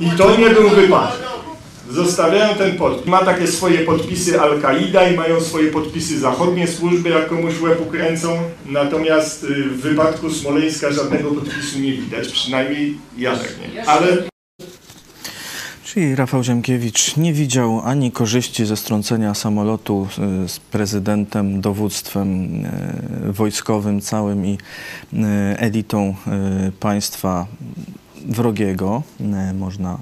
I 0.00 0.10
to 0.10 0.36
nie 0.36 0.50
był 0.50 0.68
wypadek. 0.70 1.20
Zostawiają 1.90 2.54
ten 2.54 2.76
podpis. 2.76 3.06
Ma 3.06 3.24
takie 3.24 3.46
swoje 3.46 3.78
podpisy 3.78 4.40
Al-Kaida 4.40 5.08
i 5.08 5.16
mają 5.16 5.40
swoje 5.40 5.70
podpisy 5.70 6.18
zachodnie 6.18 6.68
służby, 6.68 7.08
jak 7.08 7.28
komuś 7.28 7.60
łeb 7.60 7.80
ukręcą. 7.80 8.38
Natomiast 8.66 9.44
y, 9.44 9.46
w 9.64 9.80
wypadku 9.80 10.30
Smoleńska 10.30 10.92
żadnego 10.92 11.30
podpisu 11.30 11.78
nie 11.78 11.92
widać, 11.92 12.28
przynajmniej 12.28 12.98
ja 13.18 13.36
tak 13.36 13.54
nie. 13.74 13.88
Ale 13.88 14.30
Czyli 15.84 16.14
Rafał 16.14 16.44
Ziemkiewicz 16.44 17.16
nie 17.16 17.32
widział 17.32 17.80
ani 17.84 18.12
korzyści 18.12 18.66
ze 18.66 18.76
strącenia 18.76 19.34
samolotu 19.34 20.08
y, 20.44 20.48
z 20.48 20.60
prezydentem, 20.60 21.60
dowództwem 21.60 22.44
y, 22.64 23.32
wojskowym 23.32 24.00
całym 24.00 24.46
i 24.46 24.58
elitą 25.56 26.14
państwa 26.80 27.46
wrogiego, 28.28 29.02
y, 29.50 29.54
można 29.54 29.98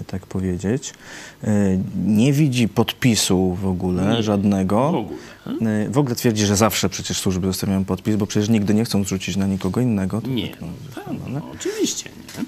y, 0.00 0.04
tak 0.04 0.26
powiedzieć. 0.26 0.94
Y, 1.44 1.48
Nie 2.06 2.32
widzi 2.32 2.68
podpisu 2.68 3.54
w 3.62 3.66
ogóle 3.66 4.14
Nie, 4.16 4.22
żadnego. 4.22 4.92
w 4.92 4.94
ogóle. 4.94 5.18
W 5.90 5.98
ogóle 5.98 6.14
twierdzi, 6.14 6.46
że 6.46 6.56
zawsze 6.56 6.88
przecież 6.88 7.18
służby 7.18 7.46
zostawiają 7.46 7.84
podpis, 7.84 8.16
bo 8.16 8.26
przecież 8.26 8.48
nigdy 8.48 8.74
nie 8.74 8.84
chcą 8.84 9.04
zrzucić 9.04 9.36
na 9.36 9.46
nikogo 9.46 9.80
innego. 9.80 10.20
To 10.20 10.28
Nie, 10.28 10.48
tak, 10.48 10.60
no, 10.60 10.68
tak, 10.94 11.04
no, 11.28 11.40
oczywiście 11.54 12.10
nie. 12.38 12.44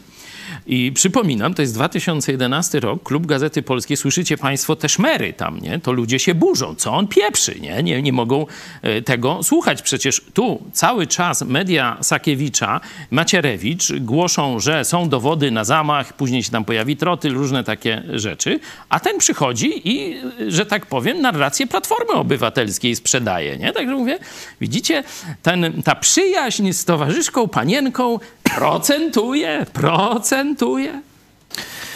I 0.72 0.92
przypominam, 0.92 1.54
to 1.54 1.62
jest 1.62 1.74
2011 1.74 2.80
rok, 2.80 3.02
Klub 3.02 3.26
Gazety 3.26 3.62
Polskiej, 3.62 3.96
słyszycie 3.96 4.36
Państwo 4.36 4.76
te 4.76 4.88
szmery 4.88 5.32
tam, 5.32 5.60
nie? 5.60 5.78
To 5.78 5.92
ludzie 5.92 6.18
się 6.18 6.34
burzą, 6.34 6.74
co 6.74 6.92
on 6.92 7.08
pieprzy, 7.08 7.60
nie? 7.60 7.82
Nie, 7.82 8.02
nie 8.02 8.12
mogą 8.12 8.46
e, 8.82 9.02
tego 9.02 9.42
słuchać. 9.42 9.82
Przecież 9.82 10.22
tu 10.34 10.62
cały 10.72 11.06
czas 11.06 11.42
media 11.42 11.96
Sakiewicza, 12.00 12.80
Macierewicz 13.10 13.92
głoszą, 14.00 14.60
że 14.60 14.84
są 14.84 15.08
dowody 15.08 15.50
na 15.50 15.64
zamach, 15.64 16.12
później 16.12 16.42
się 16.42 16.50
tam 16.50 16.64
pojawi 16.64 16.96
trotyl, 16.96 17.34
różne 17.34 17.64
takie 17.64 18.02
rzeczy, 18.12 18.60
a 18.88 19.00
ten 19.00 19.18
przychodzi 19.18 19.88
i, 19.88 20.16
e, 20.40 20.50
że 20.50 20.66
tak 20.66 20.86
powiem, 20.86 21.20
narrację 21.20 21.66
Platformy 21.66 22.12
Obywatelskiej 22.12 22.96
sprzedaje, 22.96 23.56
nie? 23.56 23.72
Także 23.72 23.94
mówię, 23.94 24.18
widzicie, 24.60 25.04
ten, 25.42 25.82
ta 25.82 25.94
przyjaźń 25.94 26.72
z 26.72 26.84
towarzyszką, 26.84 27.48
panienką 27.48 28.18
procentuje, 28.56 29.66
procentuje. 29.72 31.02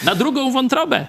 Na 0.04 0.14
drugą 0.14 0.52
wątrobę. 0.52 1.06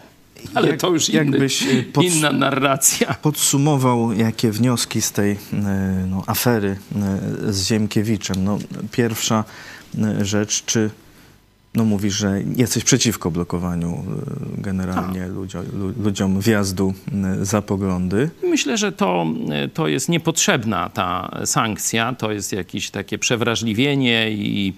Ale 0.54 0.68
Jak- 0.70 0.80
to 0.80 0.90
już 0.90 1.10
inny, 1.10 1.38
y, 1.38 1.92
pods- 1.94 2.04
inna 2.18 2.32
narracja. 2.32 3.14
podsumował, 3.14 4.14
jakie 4.14 4.52
wnioski 4.52 5.02
z 5.02 5.12
tej 5.12 5.32
e, 5.32 5.38
no, 6.10 6.24
afery 6.28 6.78
e, 7.48 7.54
z 7.54 7.68
Ziemkiewiczem. 7.68 8.44
No, 8.44 8.58
pierwsza 8.92 9.44
rzecz, 10.22 10.66
czy 10.66 10.90
no, 11.76 11.86
mówisz, 11.86 12.14
że 12.14 12.42
jesteś 12.56 12.84
przeciwko 12.84 13.32
blokowaniu 13.32 14.04
generalnie 14.58 15.28
ludzio, 15.28 15.62
lu, 15.74 15.94
ludziom 16.04 16.40
wjazdu 16.42 16.94
za 17.42 17.62
poglądy. 17.62 18.30
Myślę, 18.44 18.78
że 18.78 18.92
to, 18.92 19.26
to 19.74 19.88
jest 19.88 20.10
niepotrzebna 20.10 20.90
ta 20.90 21.38
sankcja, 21.46 22.14
to 22.14 22.32
jest 22.32 22.54
jakieś 22.54 22.90
takie 22.90 23.18
przewrażliwienie 23.18 24.32
i, 24.32 24.74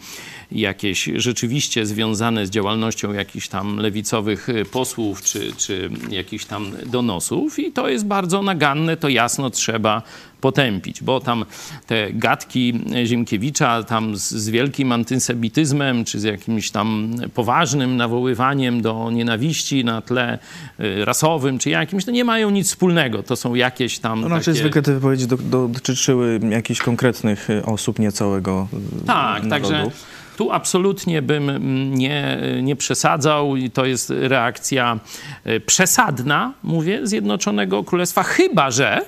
jakieś 0.52 1.10
rzeczywiście 1.16 1.86
związane 1.86 2.48
z 2.48 2.50
działalnością 2.50 3.14
jakichś 3.14 3.48
tam 3.48 3.78
lewicowych 3.78 4.50
y, 4.50 4.66
posłów 4.66 5.22
czy, 5.22 5.52
czy 5.58 5.90
jakichś 6.10 6.46
tam 6.46 6.72
donosów 6.86 7.60
i 7.60 7.72
to 7.72 7.90
jest 7.90 8.06
bardzo 8.06 8.42
naganne, 8.42 8.98
to 8.98 9.10
jasno 9.10 9.50
trzeba 9.50 10.02
potępić, 10.42 11.04
bo 11.04 11.20
tam 11.20 11.46
te 11.88 12.14
gadki 12.14 12.74
Ziemkiewicza 13.06 13.84
tam 13.84 14.16
z, 14.18 14.32
z 14.32 14.50
wielkim 14.50 14.92
antysemityzmem, 14.92 16.06
czy 16.06 16.20
z 16.20 16.24
jakimś 16.24 16.72
tam 16.72 17.16
poważnym 17.34 17.98
nawoływaniem 17.98 18.82
do 18.82 19.12
nienawiści 19.12 19.86
na 19.86 20.02
tle 20.02 20.40
y, 20.80 21.06
rasowym, 21.06 21.60
czy 21.60 21.70
jakimś, 21.70 22.06
to 22.06 22.12
nie 22.12 22.24
mają 22.26 22.50
nic 22.50 22.68
wspólnego. 22.68 23.24
To 23.24 23.36
są 23.36 23.56
jakieś 23.56 24.00
tam 24.00 24.22
No, 24.22 24.28
raczej 24.28 24.54
takie... 24.54 24.60
zwykle 24.64 24.82
te 24.82 24.94
wypowiedzi 24.94 25.28
do, 25.28 25.38
do, 25.38 25.68
dotyczyły 25.68 26.40
jakichś 26.50 26.80
konkretnych 26.82 27.50
y, 27.50 27.66
osób, 27.66 28.00
nie 28.00 28.12
całego 28.12 28.68
y, 29.04 29.06
Tak, 29.06 29.44
narodu. 29.44 29.50
także 29.50 29.92
tu 30.38 30.52
absolutnie 30.52 31.22
bym 31.22 31.50
mm, 31.50 31.96
nie, 31.96 32.38
nie 32.62 32.76
przesadzał 32.76 33.56
i 33.56 33.72
to 33.72 33.86
jest 33.86 34.10
reakcja 34.10 35.00
y, 35.48 35.60
przesadna, 35.60 36.54
mówię, 36.64 37.00
Zjednoczonego 37.04 37.84
Królestwa, 37.84 38.24
chyba 38.24 38.72
że, 38.72 39.06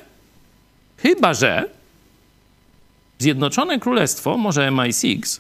chyba 0.98 1.34
że 1.34 1.70
Zjednoczone 3.20 3.80
Królestwo, 3.80 4.38
może 4.38 4.70
MI6, 4.70 5.40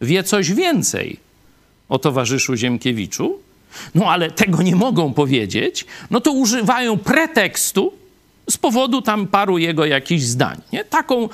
wie 0.00 0.22
coś 0.22 0.52
więcej 0.52 1.16
o 1.88 1.98
towarzyszu 1.98 2.56
Ziemkiewiczu, 2.56 3.38
no 3.94 4.10
ale 4.10 4.30
tego 4.30 4.62
nie 4.62 4.76
mogą 4.76 5.14
powiedzieć, 5.14 5.86
no 6.10 6.20
to 6.20 6.32
używają 6.32 6.98
pretekstu 6.98 7.92
z 8.50 8.58
powodu 8.58 9.02
tam 9.02 9.26
paru 9.26 9.58
jego 9.58 9.84
jakichś 9.84 10.22
zdań. 10.22 10.60
Nie? 10.72 10.84
Taką, 10.84 11.28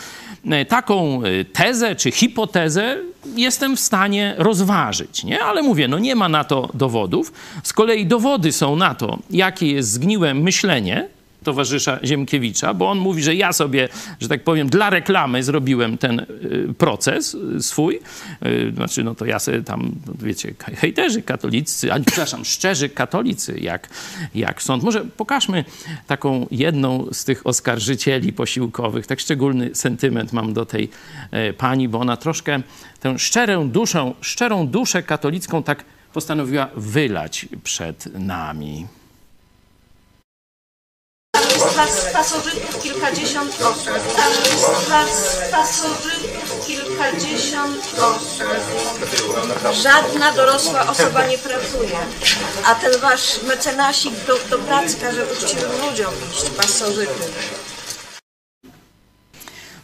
e, 0.50 0.64
taką 0.64 1.22
e, 1.22 1.44
tezę 1.44 1.96
czy 1.96 2.10
hipotezę 2.10 2.96
jestem 3.36 3.76
w 3.76 3.80
stanie 3.80 4.34
rozważyć, 4.38 5.24
nie? 5.24 5.44
ale 5.44 5.62
mówię, 5.62 5.88
no 5.88 5.98
nie 5.98 6.14
ma 6.14 6.28
na 6.28 6.44
to 6.44 6.68
dowodów. 6.74 7.32
Z 7.62 7.72
kolei 7.72 8.06
dowody 8.06 8.52
są 8.52 8.76
na 8.76 8.94
to, 8.94 9.18
jakie 9.30 9.72
jest 9.72 9.90
zgniłe 9.90 10.34
myślenie 10.34 11.08
towarzysza 11.44 11.98
Ziemkiewicza, 12.04 12.74
bo 12.74 12.90
on 12.90 12.98
mówi, 12.98 13.22
że 13.22 13.34
ja 13.34 13.52
sobie, 13.52 13.88
że 14.20 14.28
tak 14.28 14.44
powiem, 14.44 14.68
dla 14.68 14.90
reklamy 14.90 15.42
zrobiłem 15.42 15.98
ten 15.98 16.20
y, 16.20 16.74
proces 16.78 17.34
y, 17.34 17.62
swój. 17.62 18.00
Y, 18.46 18.72
Znaczy, 18.76 19.04
no 19.04 19.14
to 19.14 19.24
ja 19.24 19.38
sobie 19.38 19.62
tam, 19.62 19.92
no 20.06 20.12
wiecie, 20.18 20.54
hej- 20.64 20.76
hejterzy 20.76 21.22
katolicy, 21.22 21.92
a 21.92 22.00
przepraszam, 22.00 22.44
szczerzy 22.44 22.88
katolicy, 22.88 23.58
jak, 23.60 23.88
jak 24.34 24.62
sąd. 24.62 24.82
Może 24.82 25.04
pokażmy 25.04 25.64
taką 26.06 26.46
jedną 26.50 27.06
z 27.12 27.24
tych 27.24 27.46
oskarżycieli 27.46 28.32
posiłkowych. 28.32 29.06
Tak 29.06 29.20
szczególny 29.20 29.70
sentyment 29.74 30.32
mam 30.32 30.52
do 30.52 30.66
tej 30.66 30.88
e, 31.30 31.52
pani, 31.52 31.88
bo 31.88 32.00
ona 32.00 32.16
troszkę 32.16 32.62
tę 33.00 33.18
szczerą 33.18 33.70
duszę, 33.70 34.12
szczerą 34.20 34.66
duszę 34.68 35.02
katolicką 35.02 35.62
tak 35.62 35.84
postanowiła 36.12 36.68
wylać 36.76 37.46
przed 37.64 38.14
nami. 38.18 38.86
Z 41.86 42.12
pasożytów 42.12 42.82
kilkadziesiąt 42.82 43.62
osób. 43.62 43.90
Z 45.12 45.50
pasożytów 45.50 46.66
kilkadziesiąt 46.66 47.76
osób. 47.98 48.46
Żadna 49.82 50.32
dorosła 50.32 50.86
osoba 50.86 51.26
nie 51.26 51.38
pracuje. 51.38 51.96
A 52.66 52.74
ten 52.74 53.00
wasz 53.00 53.42
mecenasik 53.42 54.14
do, 54.26 54.38
do 54.50 54.58
pracy 54.58 54.96
każe 55.00 55.26
uczciwym 55.32 55.70
ludziom 55.88 56.12
iść 56.32 56.50
pasożyty. 56.50 57.24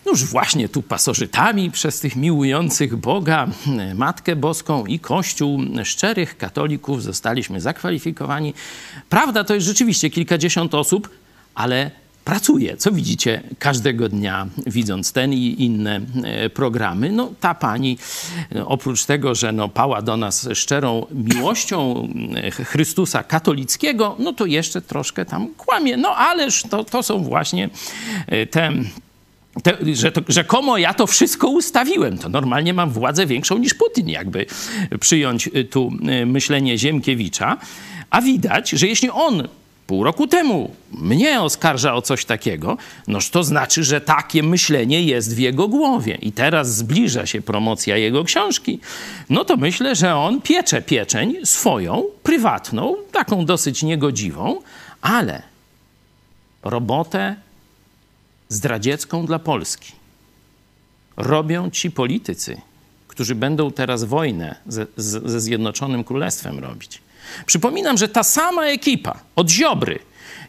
Noż 0.07 0.24
właśnie 0.24 0.68
tu 0.68 0.83
pasożytami 0.83 1.70
przez 1.70 2.00
tych 2.00 2.16
miłujących 2.16 2.96
Boga, 2.96 3.46
Matkę 3.94 4.37
Boską 4.37 4.87
i 4.87 4.98
Kościół 4.98 5.61
szczerych 5.85 6.38
katolików 6.38 7.02
zostaliśmy 7.02 7.61
zakwalifikowani. 7.61 8.54
Prawda 9.09 9.44
to 9.44 9.54
jest 9.54 9.66
rzeczywiście 9.66 10.11
kilkadziesiąt 10.11 10.74
osób, 10.74 11.23
ale 11.55 11.90
pracuje, 12.25 12.77
co 12.77 12.93
widzicie 12.93 13.43
każdego 13.59 14.09
dnia, 14.09 14.47
widząc 14.67 15.12
ten 15.12 15.33
i 15.33 15.57
inne 15.59 16.01
e, 16.25 16.51
programy. 16.51 17.12
No 17.12 17.33
ta 17.40 17.55
pani, 17.55 17.99
e, 18.57 18.67
oprócz 18.67 19.05
tego, 19.05 19.35
że 19.35 19.53
no, 19.53 19.69
pała 19.69 20.03
do 20.03 20.17
nas 20.17 20.49
szczerą 20.55 21.07
miłością 21.11 22.09
e, 22.37 22.51
Chrystusa 22.51 23.23
katolickiego, 23.23 24.17
no 24.19 24.33
to 24.33 24.47
jeszcze 24.47 24.83
troszkę 24.83 25.25
tam 25.25 25.49
kłamie. 25.57 25.97
No 25.97 26.17
ależ 26.17 26.62
to, 26.62 26.85
to 26.85 27.03
są 27.03 27.25
właśnie 27.25 27.71
te 28.51 28.73
te, 29.62 29.77
że 29.95 30.12
to, 30.12 30.21
rzekomo 30.29 30.79
ja 30.79 30.95
to 30.95 31.07
wszystko 31.07 31.49
ustawiłem. 31.49 32.19
To 32.19 32.29
normalnie 32.29 32.75
mam 32.75 32.90
władzę 32.90 33.27
większą 33.27 33.59
niż 33.59 33.75
Putin, 33.75 34.09
jakby 34.09 34.47
przyjąć 35.01 35.51
tu 35.71 35.93
myślenie 36.27 36.79
Ziemkiewicza. 36.79 37.57
A 38.11 38.21
widać, 38.21 38.71
że 38.71 38.87
jeśli 38.87 39.11
on 39.11 39.49
pół 39.87 40.05
roku 40.05 40.27
temu 40.27 40.75
mnie 40.92 41.40
oskarża 41.40 41.94
o 41.94 42.03
coś 42.03 42.25
takiego, 42.25 42.77
noż 43.07 43.31
to 43.31 43.44
znaczy, 43.44 43.85
że 43.85 44.01
takie 44.01 44.42
myślenie 44.42 45.03
jest 45.03 45.35
w 45.35 45.38
jego 45.38 45.68
głowie. 45.68 46.14
I 46.14 46.33
teraz 46.33 46.77
zbliża 46.77 47.27
się 47.27 47.42
promocja 47.42 47.97
jego 47.97 48.25
książki. 48.25 48.81
No 49.31 49.44
to 49.44 49.57
myślę, 49.57 49.94
że 49.94 50.16
on 50.16 50.40
piecze 50.40 50.83
pieczeń 50.83 51.37
swoją, 51.44 52.05
prywatną, 52.23 52.97
taką 53.12 53.47
dosyć 53.47 53.83
niegodziwą, 53.83 54.61
ale 55.01 55.42
robotę 56.62 57.37
zdradziecką 58.49 59.27
dla 59.27 59.38
Polski 59.38 59.92
robią 61.16 61.70
ci 61.70 61.90
politycy, 61.90 62.61
którzy 63.09 63.35
będą 63.35 63.70
teraz 63.70 64.05
wojnę 64.05 64.57
ze, 64.66 64.87
ze 64.97 65.40
Zjednoczonym 65.40 66.05
Królestwem 66.05 66.59
robić. 66.59 67.04
Przypominam, 67.46 67.98
że 67.98 68.08
ta 68.08 68.22
sama 68.22 68.66
ekipa 68.66 69.18
od 69.37 69.50
Ziobry 69.50 69.98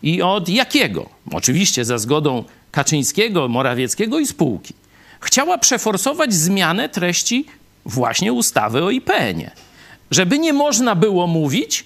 i 0.04 0.22
od 0.22 0.50
Jakiego, 0.50 1.10
oczywiście 1.32 1.86
za 1.86 1.98
zgodą 1.98 2.44
Kaczyńskiego, 2.72 3.48
Morawieckiego 3.48 4.20
i 4.20 4.28
spółki, 4.28 4.74
chciała 5.22 5.58
przeforsować 5.58 6.34
zmianę 6.34 6.90
treści 6.90 7.46
właśnie 7.86 8.34
ustawy 8.34 8.84
o 8.84 8.90
IPN-ie, 8.90 9.52
żeby 10.12 10.40
nie 10.40 10.54
można 10.54 10.96
było 10.96 11.28
mówić 11.28 11.86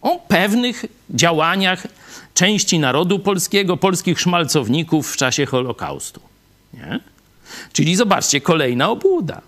o 0.00 0.18
pewnych 0.28 0.84
działaniach 1.10 1.86
części 2.34 2.78
narodu 2.78 3.18
polskiego, 3.18 3.76
polskich 3.76 4.20
szmalcowników 4.20 5.12
w 5.12 5.16
czasie 5.16 5.46
Holokaustu. 5.46 6.20
Nie? 6.74 7.00
Czyli 7.72 7.96
zobaczcie, 7.96 8.40
kolejna 8.40 8.90
obłuda. 8.90 9.40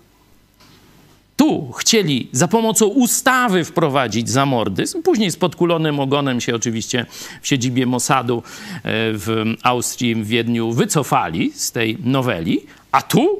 Tu 1.41 1.71
chcieli 1.71 2.27
za 2.31 2.47
pomocą 2.47 2.85
ustawy 2.85 3.65
wprowadzić 3.65 4.29
zamordyzm, 4.29 5.01
później 5.01 5.31
z 5.31 5.35
podkulonym 5.35 5.99
ogonem 5.99 6.41
się 6.41 6.55
oczywiście 6.55 7.05
w 7.41 7.47
siedzibie 7.47 7.85
Mossadu 7.85 8.37
e, 8.37 8.81
w 9.13 9.55
Austrii, 9.63 10.15
w 10.15 10.27
Wiedniu 10.27 10.71
wycofali 10.71 11.51
z 11.55 11.71
tej 11.71 11.97
noweli, 12.03 12.59
a 12.91 13.01
tu 13.01 13.39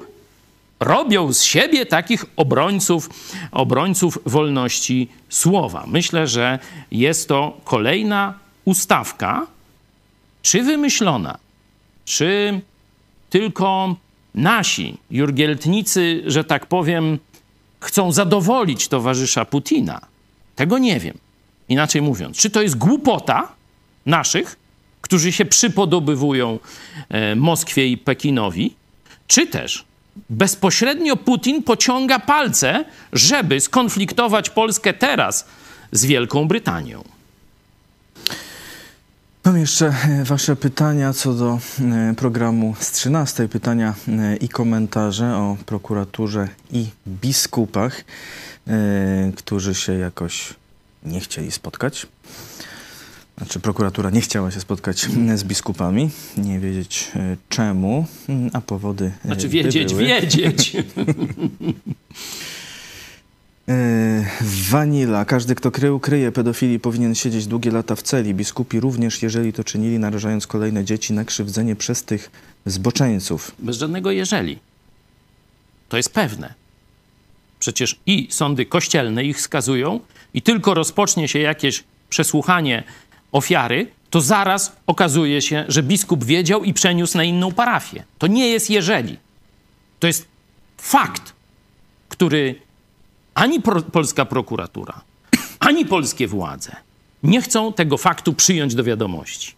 robią 0.79 1.33
z 1.33 1.43
siebie 1.43 1.85
takich 1.85 2.25
obrońców, 2.35 3.09
obrońców 3.51 4.17
wolności 4.25 5.07
słowa. 5.29 5.83
Myślę, 5.87 6.27
że 6.27 6.59
jest 6.91 7.27
to 7.27 7.57
kolejna 7.63 8.33
ustawka, 8.65 9.47
czy 10.41 10.63
wymyślona, 10.63 11.37
czy 12.05 12.61
tylko 13.29 13.95
nasi 14.35 14.97
jurgieltnicy, 15.11 16.23
że 16.25 16.43
tak 16.43 16.65
powiem, 16.65 17.19
chcą 17.81 18.11
zadowolić 18.11 18.87
towarzysza 18.87 19.45
Putina. 19.45 20.01
Tego 20.55 20.77
nie 20.77 20.99
wiem. 20.99 21.17
Inaczej 21.69 22.01
mówiąc, 22.01 22.37
czy 22.37 22.49
to 22.49 22.61
jest 22.61 22.77
głupota 22.77 23.51
naszych, 24.05 24.55
którzy 25.01 25.31
się 25.31 25.45
przypodobywują 25.45 26.59
e, 27.09 27.35
Moskwie 27.35 27.87
i 27.87 27.97
Pekinowi, 27.97 28.75
czy 29.27 29.47
też 29.47 29.85
bezpośrednio 30.29 31.15
Putin 31.15 31.63
pociąga 31.63 32.19
palce, 32.19 32.85
żeby 33.13 33.59
skonfliktować 33.59 34.49
Polskę 34.49 34.93
teraz 34.93 35.47
z 35.91 36.05
Wielką 36.05 36.47
Brytanią. 36.47 37.03
Mam 39.45 39.57
jeszcze 39.57 39.93
e, 40.09 40.23
Wasze 40.23 40.55
pytania 40.55 41.13
co 41.13 41.33
do 41.33 41.59
e, 41.81 42.13
programu 42.17 42.75
z 42.79 42.91
13. 42.91 43.47
Pytania 43.47 43.95
e, 44.07 44.35
i 44.35 44.49
komentarze 44.49 45.35
o 45.35 45.57
prokuraturze 45.65 46.47
i 46.71 46.85
biskupach, 47.07 48.03
którzy 49.35 49.75
się 49.75 49.93
jakoś 49.93 50.53
nie 51.03 51.19
chcieli 51.19 51.51
spotkać. 51.51 52.07
Znaczy, 53.37 53.59
prokuratura 53.59 54.09
nie 54.09 54.21
chciała 54.21 54.51
się 54.51 54.59
spotkać 54.59 55.07
z 55.35 55.43
biskupami, 55.43 56.09
nie 56.37 56.59
wiedzieć 56.59 57.11
czemu, 57.49 58.05
a 58.53 58.61
powody. 58.61 59.11
Znaczy 59.25 59.49
wiedzieć, 59.49 59.93
były. 59.93 60.05
wiedzieć. 60.05 60.73
E, 63.71 64.25
Wanila. 64.69 65.25
Każdy, 65.25 65.55
kto 65.55 65.71
krył, 65.71 65.99
kryje 65.99 66.31
pedofilii, 66.31 66.79
powinien 66.79 67.15
siedzieć 67.15 67.47
długie 67.47 67.71
lata 67.71 67.95
w 67.95 68.01
celi. 68.01 68.33
Biskupi 68.33 68.79
również, 68.79 69.21
jeżeli 69.21 69.53
to 69.53 69.63
czynili, 69.63 69.99
narażając 69.99 70.47
kolejne 70.47 70.85
dzieci 70.85 71.13
na 71.13 71.25
krzywdzenie 71.25 71.75
przez 71.75 72.03
tych 72.03 72.31
zboczeńców. 72.65 73.51
Bez 73.59 73.77
żadnego 73.77 74.11
jeżeli. 74.11 74.59
To 75.89 75.97
jest 75.97 76.13
pewne. 76.13 76.53
Przecież 77.59 77.99
i 78.05 78.27
sądy 78.31 78.65
kościelne 78.65 79.23
ich 79.23 79.41
skazują, 79.41 79.99
i 80.33 80.41
tylko 80.41 80.73
rozpocznie 80.73 81.27
się 81.27 81.39
jakieś 81.39 81.83
przesłuchanie 82.09 82.83
ofiary, 83.31 83.87
to 84.09 84.21
zaraz 84.21 84.75
okazuje 84.87 85.41
się, 85.41 85.65
że 85.67 85.83
biskup 85.83 86.23
wiedział 86.23 86.63
i 86.63 86.73
przeniósł 86.73 87.17
na 87.17 87.23
inną 87.23 87.51
parafię. 87.51 88.03
To 88.17 88.27
nie 88.27 88.47
jest 88.47 88.69
jeżeli. 88.69 89.17
To 89.99 90.07
jest 90.07 90.27
fakt, 90.77 91.33
który 92.09 92.55
ani 93.33 93.61
pro, 93.61 93.81
polska 93.81 94.25
prokuratura, 94.25 95.01
ani 95.59 95.85
polskie 95.85 96.27
władze 96.27 96.75
nie 97.23 97.41
chcą 97.41 97.73
tego 97.73 97.97
faktu 97.97 98.33
przyjąć 98.33 98.75
do 98.75 98.83
wiadomości. 98.83 99.53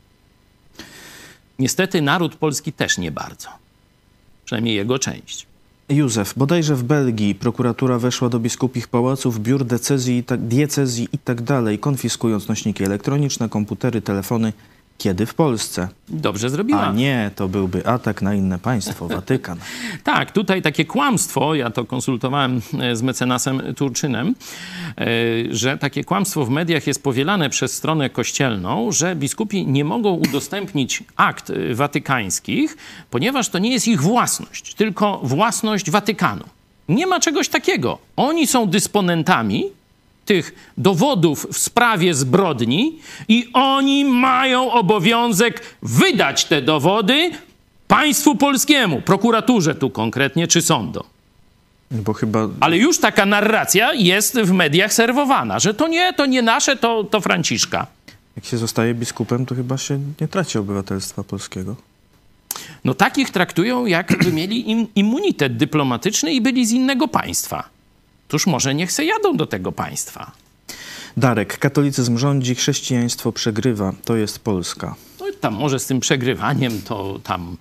Niestety 1.60 2.02
naród 2.02 2.36
polski 2.36 2.74
też 2.74 2.98
nie 2.98 3.12
bardzo. 3.12 3.50
Przynajmniej 4.46 4.76
jego 4.76 5.00
część. 5.00 5.48
Józef, 5.90 6.34
bodajże 6.38 6.76
w 6.76 6.84
Belgii 6.84 7.36
prokuratura 7.36 8.00
weszła 8.00 8.30
do 8.30 8.40
biskupich 8.40 8.88
pałaców, 8.88 9.40
biur 9.40 9.66
decyzji, 9.66 10.24
tak, 10.24 10.42
diecezji 10.42 11.08
tak 11.24 11.42
dalej, 11.42 11.80
konfiskując 11.80 12.48
nośniki 12.48 12.84
elektroniczne, 12.84 13.50
komputery, 13.50 14.02
telefony. 14.02 14.54
Kiedy 14.98 15.26
w 15.26 15.34
Polsce? 15.34 15.88
Dobrze 16.10 16.50
zrobiła. 16.50 16.82
A 16.82 16.92
nie, 16.92 17.32
to 17.36 17.48
byłby 17.48 17.88
atak 17.88 18.22
na 18.22 18.34
inne 18.34 18.60
państwo, 18.60 19.08
Watykan. 19.08 19.58
Tak, 20.04 20.32
tutaj 20.32 20.62
takie 20.62 20.86
kłamstwo, 20.86 21.56
ja 21.56 21.70
to 21.70 21.86
konsultowałem 21.86 22.62
e, 22.80 22.96
z 22.96 23.02
mecenasem 23.02 23.62
Turczynem, 23.76 24.36
e, 24.98 25.06
że 25.50 25.78
takie 25.78 26.04
kłamstwo 26.04 26.46
w 26.46 26.50
mediach 26.50 26.88
jest 26.88 27.04
powielane 27.04 27.50
przez 27.50 27.74
stronę 27.74 28.10
kościelną, 28.10 28.92
że 28.92 29.16
biskupi 29.16 29.68
nie 29.68 29.86
mogą 29.86 30.10
udostępnić 30.14 31.04
akt 31.16 31.50
e, 31.50 31.76
watykańskich, 31.76 32.78
ponieważ 33.10 33.50
to 33.50 33.60
nie 33.60 33.72
jest 33.72 33.88
ich 33.88 34.02
własność, 34.02 34.74
tylko 34.74 35.20
własność 35.24 35.92
Watykanu. 35.92 36.44
Nie 36.90 37.08
ma 37.08 37.20
czegoś 37.20 37.50
takiego. 37.50 37.98
Oni 38.16 38.48
są 38.48 38.66
dysponentami 38.66 39.64
tych 40.26 40.72
dowodów 40.78 41.48
w 41.52 41.58
sprawie 41.58 42.14
zbrodni 42.14 43.00
i 43.28 43.50
oni 43.54 44.06
mają 44.06 44.72
obowiązek 44.72 45.62
wydać 45.82 46.46
te 46.46 46.62
dowody 46.62 47.32
państwu 47.88 48.36
polskiemu, 48.36 49.02
prokuraturze 49.02 49.76
tu 49.76 49.90
konkretnie, 49.90 50.48
czy 50.48 50.62
sądom. 50.62 51.04
Bo 51.92 52.14
chyba 52.14 52.48
Ale 52.60 52.78
już 52.78 53.00
taka 53.00 53.26
narracja 53.26 53.94
jest 53.94 54.40
w 54.40 54.52
mediach 54.52 54.94
serwowana, 54.94 55.60
że 55.60 55.74
to 55.74 55.88
nie, 55.88 56.14
to 56.14 56.26
nie 56.26 56.42
nasze, 56.42 56.76
to, 56.78 57.04
to 57.04 57.22
Franciszka. 57.22 57.88
jak 58.36 58.46
się 58.46 58.58
zostaje 58.58 58.94
biskupem, 58.94 59.46
to 59.46 59.56
chyba 59.56 59.78
się 59.78 60.00
nie 60.22 60.28
traci 60.28 60.58
obywatelstwa 60.58 61.24
polskiego. 61.24 61.76
No 62.86 62.94
takich 62.94 63.30
traktują, 63.30 63.86
jakby 63.86 64.32
mieli 64.32 64.72
im 64.72 64.88
immunitet 64.96 65.58
dyplomatyczny 65.58 66.34
i 66.34 66.42
byli 66.42 66.66
z 66.66 66.72
innego 66.72 67.08
państwa. 67.08 67.73
Tuż 68.34 68.48
może 68.48 68.76
niech 68.76 68.92
se 68.92 69.06
jadą 69.06 69.38
do 69.38 69.48
tego 69.48 69.72
państwa. 69.72 70.32
Darek, 71.18 71.58
katolicyzm 71.58 72.18
rządzi, 72.18 72.56
chrześcijaństwo 72.56 73.32
przegrywa. 73.32 73.94
To 74.06 74.16
jest 74.16 74.40
Polska. 74.40 74.96
Tam 75.42 75.54
może 75.54 75.80
z 75.80 75.86
tym 75.86 76.00
przegrywaniem 76.00 76.82
to 76.82 77.20
tam 77.24 77.58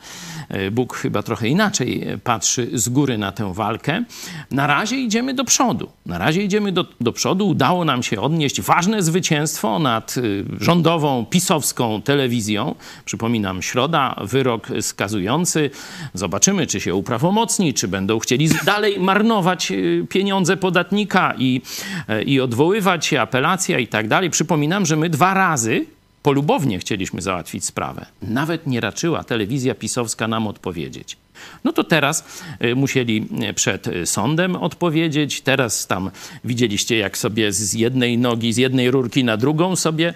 e, 0.48 0.70
Bóg 0.70 0.96
chyba 0.96 1.22
trochę 1.22 1.48
inaczej 1.48 2.08
e, 2.08 2.18
patrzy 2.18 2.70
z 2.72 2.88
góry 2.88 3.18
na 3.18 3.32
tę 3.32 3.54
walkę. 3.54 4.04
Na 4.50 4.66
razie 4.66 4.96
idziemy 4.96 5.34
do 5.34 5.44
przodu. 5.44 5.88
Na 6.06 6.18
razie 6.18 6.42
idziemy 6.42 6.72
do, 6.72 6.86
do 7.00 7.12
przodu. 7.12 7.48
Udało 7.48 7.84
nam 7.84 8.02
się 8.02 8.20
odnieść 8.20 8.60
ważne 8.60 9.02
zwycięstwo 9.02 9.78
nad 9.78 10.16
y, 10.16 10.44
rządową, 10.60 11.26
pisowską 11.30 12.02
telewizją. 12.02 12.74
Przypominam, 13.04 13.62
środa, 13.62 14.16
wyrok 14.20 14.68
skazujący. 14.80 15.70
Zobaczymy, 16.14 16.66
czy 16.66 16.80
się 16.80 16.94
uprawomocni, 16.94 17.74
czy 17.74 17.88
będą 17.88 18.18
chcieli 18.18 18.48
dalej 18.64 19.00
marnować 19.00 19.72
pieniądze 20.08 20.56
podatnika 20.56 21.34
i, 21.38 21.62
e, 22.08 22.22
i 22.22 22.40
odwoływać 22.40 23.06
się, 23.06 23.20
apelacja 23.20 23.78
i 23.78 23.86
tak 23.86 24.08
dalej. 24.08 24.30
Przypominam, 24.30 24.86
że 24.86 24.96
my 24.96 25.10
dwa 25.10 25.34
razy 25.34 25.86
polubownie 26.22 26.78
chcieliśmy 26.78 27.22
załatwić 27.22 27.64
sprawę. 27.64 28.06
Nawet 28.22 28.66
nie 28.66 28.80
raczyła 28.80 29.24
telewizja 29.24 29.74
pisowska 29.74 30.28
nam 30.28 30.46
odpowiedzieć. 30.46 31.16
No 31.64 31.72
to 31.72 31.84
teraz 31.84 32.24
y, 32.64 32.74
musieli 32.74 33.28
y, 33.50 33.54
przed 33.54 33.86
y, 33.86 34.06
sądem 34.06 34.56
odpowiedzieć. 34.56 35.40
Teraz 35.40 35.86
tam 35.86 36.10
widzieliście, 36.44 36.96
jak 36.96 37.18
sobie 37.18 37.52
z 37.52 37.72
jednej 37.72 38.18
nogi, 38.18 38.52
z 38.52 38.56
jednej 38.56 38.90
rurki 38.90 39.24
na 39.24 39.36
drugą 39.36 39.76
sobie 39.76 40.14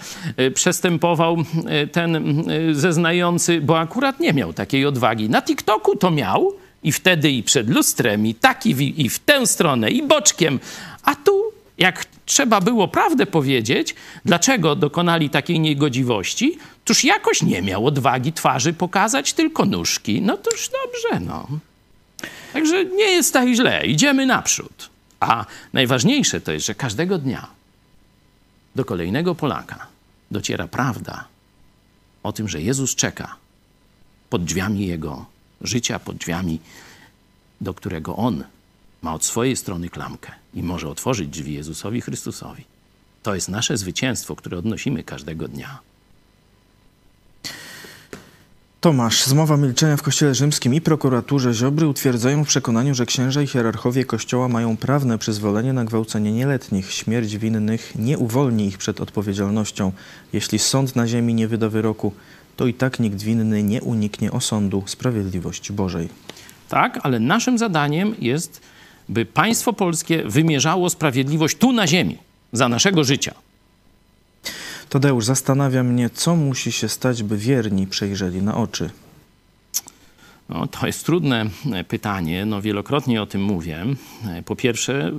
przestępował 0.54 1.36
ten 1.92 2.44
zeznający, 2.72 3.60
bo 3.60 3.78
akurat 3.78 4.20
nie 4.20 4.32
miał 4.32 4.52
takiej 4.52 4.86
odwagi. 4.86 5.28
Na 5.30 5.42
TikToku 5.42 5.96
to 5.96 6.10
miał 6.10 6.52
i 6.82 6.92
wtedy 6.92 7.30
i 7.30 7.42
przed 7.42 7.70
lustrem, 7.70 8.26
i 8.26 8.34
tak, 8.34 8.66
i 8.66 8.74
w, 8.74 8.80
i 8.80 9.08
w 9.08 9.18
tę 9.18 9.46
stronę, 9.46 9.90
i 9.90 10.02
boczkiem. 10.02 10.60
A 11.02 11.14
tu 11.14 11.42
jak 11.78 12.04
trzeba 12.26 12.60
było 12.60 12.88
prawdę 12.88 13.26
powiedzieć, 13.26 13.94
dlaczego 14.24 14.76
dokonali 14.76 15.30
takiej 15.30 15.60
niegodziwości, 15.60 16.58
toż 16.84 17.04
jakoś 17.04 17.42
nie 17.42 17.62
miał 17.62 17.86
odwagi 17.86 18.32
twarzy 18.32 18.72
pokazać, 18.72 19.32
tylko 19.32 19.64
nóżki. 19.64 20.22
No 20.22 20.36
toż 20.36 20.70
dobrze, 20.70 21.20
no. 21.20 21.46
Także 22.52 22.84
nie 22.84 23.04
jest 23.04 23.32
tak 23.32 23.48
źle, 23.48 23.86
idziemy 23.86 24.26
naprzód. 24.26 24.90
A 25.20 25.44
najważniejsze 25.72 26.40
to 26.40 26.52
jest, 26.52 26.66
że 26.66 26.74
każdego 26.74 27.18
dnia 27.18 27.46
do 28.74 28.84
kolejnego 28.84 29.34
Polaka 29.34 29.86
dociera 30.30 30.68
prawda 30.68 31.24
o 32.22 32.32
tym, 32.32 32.48
że 32.48 32.62
Jezus 32.62 32.94
czeka 32.94 33.36
pod 34.30 34.44
drzwiami 34.44 34.86
jego 34.86 35.26
życia, 35.60 35.98
pod 35.98 36.16
drzwiami, 36.16 36.60
do 37.60 37.74
którego 37.74 38.16
on 38.16 38.44
ma 39.02 39.14
od 39.14 39.24
swojej 39.24 39.56
strony 39.56 39.88
klamkę 39.88 40.32
i 40.56 40.62
może 40.62 40.88
otworzyć 40.88 41.28
drzwi 41.28 41.54
Jezusowi 41.54 42.00
Chrystusowi. 42.00 42.64
To 43.22 43.34
jest 43.34 43.48
nasze 43.48 43.76
zwycięstwo, 43.76 44.36
które 44.36 44.58
odnosimy 44.58 45.02
każdego 45.02 45.48
dnia. 45.48 45.78
Tomasz, 48.80 49.24
zmowa 49.24 49.56
milczenia 49.56 49.96
w 49.96 50.02
Kościele 50.02 50.34
Rzymskim 50.34 50.74
i 50.74 50.80
prokuraturze 50.80 51.54
Ziobry 51.54 51.86
utwierdzają 51.86 52.44
w 52.44 52.48
przekonaniu, 52.48 52.94
że 52.94 53.06
księża 53.06 53.42
i 53.42 53.46
hierarchowie 53.46 54.04
Kościoła 54.04 54.48
mają 54.48 54.76
prawne 54.76 55.18
przyzwolenie 55.18 55.72
na 55.72 55.84
gwałcenie 55.84 56.32
nieletnich. 56.32 56.92
Śmierć 56.92 57.36
winnych 57.36 57.92
nie 57.98 58.18
uwolni 58.18 58.66
ich 58.66 58.78
przed 58.78 59.00
odpowiedzialnością. 59.00 59.92
Jeśli 60.32 60.58
sąd 60.58 60.96
na 60.96 61.06
ziemi 61.06 61.34
nie 61.34 61.48
wyda 61.48 61.68
wyroku, 61.68 62.12
to 62.56 62.66
i 62.66 62.74
tak 62.74 63.00
nikt 63.00 63.22
winny 63.22 63.62
nie 63.62 63.82
uniknie 63.82 64.32
osądu 64.32 64.82
sprawiedliwości 64.86 65.72
Bożej. 65.72 66.08
Tak, 66.68 67.00
ale 67.02 67.20
naszym 67.20 67.58
zadaniem 67.58 68.14
jest, 68.18 68.60
by 69.08 69.24
państwo 69.26 69.72
polskie 69.72 70.22
wymierzało 70.24 70.90
sprawiedliwość 70.90 71.56
tu 71.58 71.72
na 71.72 71.86
ziemi, 71.86 72.18
za 72.52 72.68
naszego 72.68 73.04
życia. 73.04 73.34
Tadeusz, 74.88 75.24
zastanawia 75.24 75.82
mnie, 75.82 76.10
co 76.10 76.36
musi 76.36 76.72
się 76.72 76.88
stać, 76.88 77.22
by 77.22 77.36
wierni 77.38 77.86
przejrzeli 77.86 78.42
na 78.42 78.56
oczy. 78.56 78.90
No, 80.48 80.66
to 80.66 80.86
jest 80.86 81.04
trudne 81.06 81.46
e, 81.72 81.84
pytanie. 81.84 82.46
No, 82.46 82.62
wielokrotnie 82.62 83.22
o 83.22 83.26
tym 83.26 83.42
mówię. 83.42 83.84
E, 84.28 84.42
Po 84.42 84.56
pierwsze, 84.56 85.12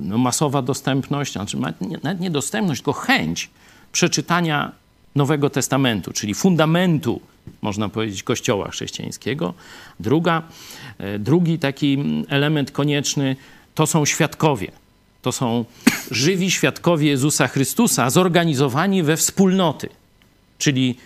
no, 0.00 0.18
masowa 0.18 0.62
dostępność, 0.62 1.32
znaczy 1.32 1.56
nawet 1.56 1.80
nie- 1.80 1.98
nawet 2.02 2.20
nie 2.20 2.30
dostępność, 2.30 2.80
tylko 2.80 2.92
chęć 2.92 3.50
przeczytania 3.92 4.72
Nowego 5.14 5.50
Testamentu, 5.50 6.12
czyli 6.12 6.34
fundamentu, 6.34 7.20
można 7.62 7.88
powiedzieć, 7.88 8.22
Kościoła 8.22 8.70
chrześcijańskiego. 8.70 9.54
Druga, 10.00 10.42
e, 10.98 11.18
drugi 11.18 11.58
taki 11.58 11.98
element 12.28 12.70
konieczny 12.70 13.36
to 13.74 13.86
są 13.86 14.04
świadkowie. 14.04 14.72
To 15.22 15.32
są 15.32 15.64
żywi 16.10 16.50
świadkowie 16.50 17.08
Jezusa 17.08 17.48
Chrystusa, 17.48 18.10
zorganizowani 18.10 19.02
we 19.02 19.16
wspólnoty. 19.16 19.88
Czyli 20.58 20.96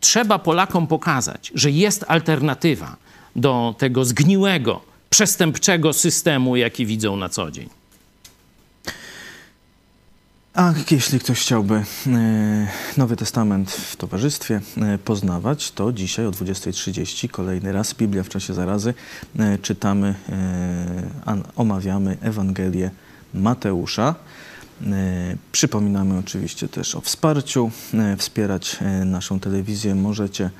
trzeba 0.00 0.38
Polakom 0.38 0.86
pokazać, 0.86 1.52
że 1.54 1.70
jest 1.70 2.04
alternatywa 2.08 2.96
do 3.36 3.74
tego 3.78 4.04
zgniłego, 4.04 4.80
przestępczego 5.10 5.92
systemu, 5.92 6.56
jaki 6.56 6.86
widzą 6.86 7.16
na 7.16 7.28
co 7.28 7.50
dzień. 7.50 7.77
A 10.54 10.74
jeśli 10.90 11.18
ktoś 11.20 11.40
chciałby 11.40 11.74
e, 11.74 11.84
Nowy 12.96 13.16
Testament 13.16 13.70
w 13.70 13.96
towarzystwie 13.96 14.60
e, 14.76 14.98
poznawać, 14.98 15.72
to 15.72 15.92
dzisiaj 15.92 16.26
o 16.26 16.30
20.30 16.30 17.28
kolejny 17.28 17.72
raz 17.72 17.94
Biblia 17.94 18.22
w 18.22 18.28
czasie 18.28 18.54
zarazy 18.54 18.94
e, 19.38 19.58
czytamy, 19.58 20.14
omawiamy 21.56 22.16
Ewangelię 22.20 22.90
Mateusza. 23.34 24.14
Przypominamy 25.52 26.18
oczywiście 26.18 26.68
też 26.68 26.94
o 26.94 27.00
wsparciu. 27.00 27.70
Wspierać 28.18 28.76
naszą 29.04 29.40
telewizję 29.40 29.94
możecie 29.94 30.50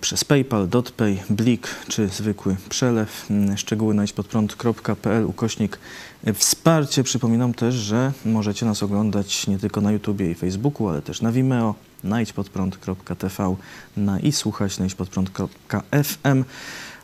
przez 0.00 0.24
PayPal, 0.24 0.68
DotPay, 0.68 1.18
Blik 1.30 1.68
czy 1.88 2.08
zwykły 2.08 2.56
przelew. 2.68 3.26
Mm, 3.30 3.56
Szczegóły 3.58 3.94
na 3.94 4.04
idźpodprąd.pl 4.04 5.26
ukośnik 5.26 5.78
e, 6.24 6.32
wsparcie. 6.32 7.02
Przypominam 7.02 7.54
też, 7.54 7.74
że 7.74 8.12
możecie 8.24 8.66
nas 8.66 8.82
oglądać 8.82 9.46
nie 9.46 9.58
tylko 9.58 9.80
na 9.80 9.92
YouTubie 9.92 10.30
i 10.30 10.34
Facebooku, 10.34 10.88
ale 10.88 11.02
też 11.02 11.22
na 11.22 11.32
Vimeo, 11.32 11.74
na 12.04 12.22
idźpodprąd.tv 12.22 13.56
na 13.96 14.20
i 14.20 14.32
słuchać 14.32 14.78
na 14.78 14.86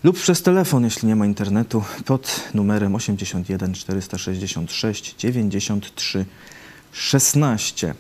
lub 0.05 0.19
przez 0.19 0.43
telefon, 0.43 0.85
jeśli 0.85 1.09
nie 1.09 1.17
ma 1.17 1.27
internetu, 1.27 1.85
pod 2.05 2.41
numerem 2.55 2.95
81 2.95 3.75
466 3.75 5.15
93 5.19 6.27
16. 6.93 7.95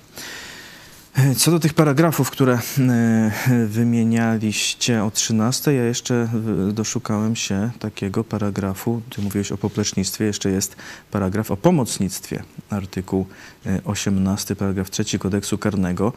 Co 1.37 1.51
do 1.51 1.61
tych 1.61 1.75
paragrafów, 1.75 2.31
które 2.31 2.59
e, 2.79 3.31
wymienialiście 3.67 5.05
o 5.05 5.11
13, 5.11 5.75
ja 5.75 5.85
jeszcze 5.85 6.29
e, 6.69 6.73
doszukałem 6.73 7.37
się 7.37 7.71
takiego 7.79 8.25
paragrafu. 8.25 9.03
Ty 9.11 9.23
mówiłeś 9.23 9.53
o 9.53 9.59
poplecznictwie, 9.59 10.25
jeszcze 10.25 10.51
jest 10.51 10.77
paragraf 11.11 11.51
o 11.51 11.57
pomocnictwie. 11.57 12.43
Artykuł 12.71 13.27
e, 13.67 13.81
18, 13.85 14.57
paragraf 14.57 14.91
3 14.91 15.19
kodeksu 15.19 15.59
karnego. 15.59 16.13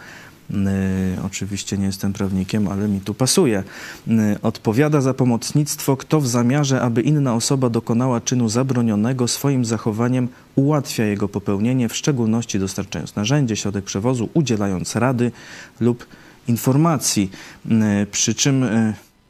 E, 0.54 1.24
Oczywiście 1.26 1.78
nie 1.78 1.86
jestem 1.86 2.14
prawnikiem, 2.14 2.68
ale 2.68 2.88
mi 2.88 3.02
tu 3.02 3.14
pasuje. 3.14 3.64
E, 4.08 4.38
Odpowiada 4.42 5.02
za 5.02 5.14
pomocnictwo, 5.14 5.98
kto 5.98 6.22
w 6.22 6.28
zamiarze, 6.28 6.82
aby 6.82 7.02
inna 7.02 7.36
osoba 7.36 7.70
dokonała 7.70 8.22
czynu 8.22 8.50
zabronionego, 8.50 9.28
swoim 9.28 9.66
zachowaniem 9.66 10.28
ułatwia 10.56 11.04
jego 11.06 11.28
popełnienie, 11.30 11.90
w 11.90 11.96
szczególności 11.96 12.60
dostarczając 12.60 13.16
narzędzie, 13.16 13.56
środek 13.56 13.86
przewozu, 13.86 14.30
udzielając 14.34 14.96
rady 14.96 15.32
lub 15.80 16.06
informacji. 16.48 17.32
E, 17.72 18.06
Przy 18.12 18.36
czym 18.36 18.66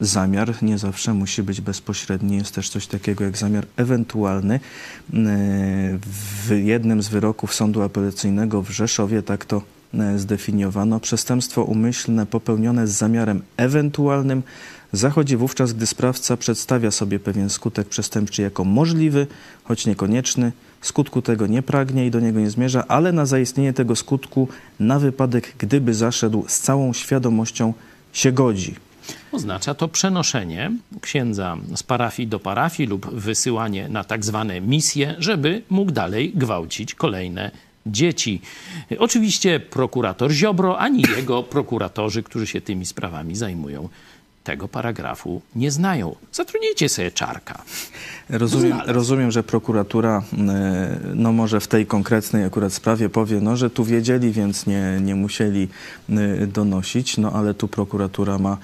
zamiar 0.00 0.62
nie 0.62 0.78
zawsze 0.78 1.14
musi 1.14 1.42
być 1.42 1.60
bezpośredni. 1.60 2.36
Jest 2.36 2.54
też 2.54 2.68
coś 2.68 2.86
takiego 2.86 3.24
jak 3.24 3.36
zamiar 3.36 3.66
ewentualny. 3.76 4.60
W 6.02 6.50
jednym 6.64 7.02
z 7.02 7.08
wyroków 7.08 7.54
Sądu 7.54 7.82
Apelacyjnego 7.82 8.62
w 8.62 8.70
Rzeszowie 8.70 9.22
tak 9.22 9.44
to 9.44 9.62
zdefiniowano. 10.16 11.00
Przestępstwo 11.00 11.62
umyślne 11.62 12.26
popełnione 12.26 12.86
z 12.86 12.90
zamiarem 12.90 13.42
ewentualnym 13.56 14.42
zachodzi 14.92 15.36
wówczas, 15.36 15.72
gdy 15.72 15.86
sprawca 15.86 16.36
przedstawia 16.36 16.90
sobie 16.90 17.18
pewien 17.18 17.50
skutek 17.50 17.88
przestępczy 17.88 18.42
jako 18.42 18.64
możliwy, 18.64 19.26
choć 19.64 19.86
niekonieczny. 19.86 20.52
Skutku 20.80 21.22
tego 21.22 21.46
nie 21.46 21.62
pragnie 21.62 22.06
i 22.06 22.10
do 22.10 22.20
niego 22.20 22.40
nie 22.40 22.50
zmierza, 22.50 22.84
ale 22.88 23.12
na 23.12 23.26
zaistnienie 23.26 23.72
tego 23.72 23.96
skutku 23.96 24.48
na 24.80 24.98
wypadek, 24.98 25.54
gdyby 25.58 25.94
zaszedł 25.94 26.44
z 26.48 26.60
całą 26.60 26.92
świadomością 26.92 27.74
się 28.12 28.32
godzi. 28.32 28.74
Oznacza 29.32 29.74
to 29.74 29.88
przenoszenie 29.88 30.72
księdza 31.00 31.56
z 31.76 31.82
parafii 31.82 32.28
do 32.28 32.40
parafii 32.40 32.88
lub 32.88 33.14
wysyłanie 33.14 33.88
na 33.88 34.04
tak 34.04 34.24
zwane 34.24 34.60
misje, 34.60 35.14
żeby 35.18 35.62
mógł 35.70 35.92
dalej 35.92 36.32
gwałcić 36.34 36.94
kolejne 36.94 37.50
dzieci. 37.86 38.40
Oczywiście 38.98 39.60
prokurator 39.60 40.30
Ziobro, 40.30 40.78
ani 40.78 41.04
jego 41.16 41.42
prokuratorzy, 41.42 42.22
którzy 42.22 42.46
się 42.46 42.60
tymi 42.60 42.86
sprawami 42.86 43.36
zajmują, 43.36 43.88
tego 44.44 44.68
paragrafu 44.68 45.42
nie 45.56 45.70
znają. 45.70 46.16
Zatrudnijcie 46.32 46.88
sobie 46.88 47.10
czarka. 47.10 47.62
Rozumiem, 48.28 48.80
rozumiem, 48.86 49.30
że 49.30 49.42
prokuratura, 49.42 50.22
e, 50.32 50.98
no 51.14 51.32
może 51.32 51.60
w 51.60 51.68
tej 51.68 51.86
konkretnej 51.86 52.44
akurat 52.44 52.72
sprawie 52.72 53.08
powie, 53.08 53.40
no 53.40 53.56
że 53.56 53.70
tu 53.70 53.84
wiedzieli, 53.84 54.32
więc 54.32 54.66
nie, 54.66 54.98
nie 55.00 55.14
musieli 55.14 55.68
e, 56.10 56.46
donosić, 56.46 57.16
no 57.18 57.32
ale 57.32 57.54
tu 57.54 57.68
prokuratura 57.68 58.38
ma 58.38 58.56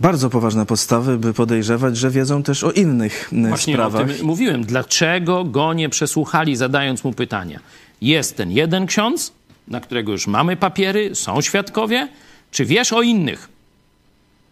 bardzo 0.00 0.30
poważne 0.30 0.66
podstawy, 0.66 1.18
by 1.18 1.34
podejrzewać, 1.34 1.96
że 1.96 2.10
wiedzą 2.10 2.42
też 2.42 2.64
o 2.64 2.70
innych 2.70 3.30
e, 3.32 3.48
Właśnie 3.48 3.74
sprawach. 3.74 4.02
o 4.02 4.14
tym 4.14 4.26
mówiłem. 4.26 4.64
Dlaczego 4.64 5.44
go 5.44 5.72
nie 5.72 5.88
przesłuchali, 5.88 6.56
zadając 6.56 7.04
mu 7.04 7.12
pytania? 7.12 7.60
Jest 8.02 8.36
ten 8.36 8.50
jeden 8.50 8.86
ksiądz, 8.86 9.32
na 9.68 9.80
którego 9.80 10.12
już 10.12 10.26
mamy 10.26 10.56
papiery, 10.56 11.14
są 11.14 11.40
świadkowie. 11.40 12.08
Czy 12.50 12.64
wiesz 12.64 12.92
o 12.92 13.02
innych? 13.02 13.48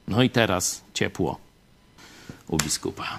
No 0.09 0.23
i 0.23 0.31
teraz 0.31 0.81
ciepło 0.95 1.39
u 2.49 2.57
biskupa. 2.57 3.19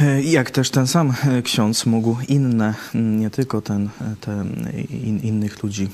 E, 0.00 0.22
Jak 0.22 0.50
też 0.50 0.70
ten 0.70 0.86
sam 0.86 1.14
e, 1.24 1.42
ksiądz 1.42 1.86
mógł 1.86 2.16
inne, 2.28 2.74
nie 2.94 3.30
tylko 3.30 3.60
ten, 3.62 3.88
e, 4.00 4.80
in, 4.80 5.20
innych 5.22 5.62
ludzi 5.62 5.88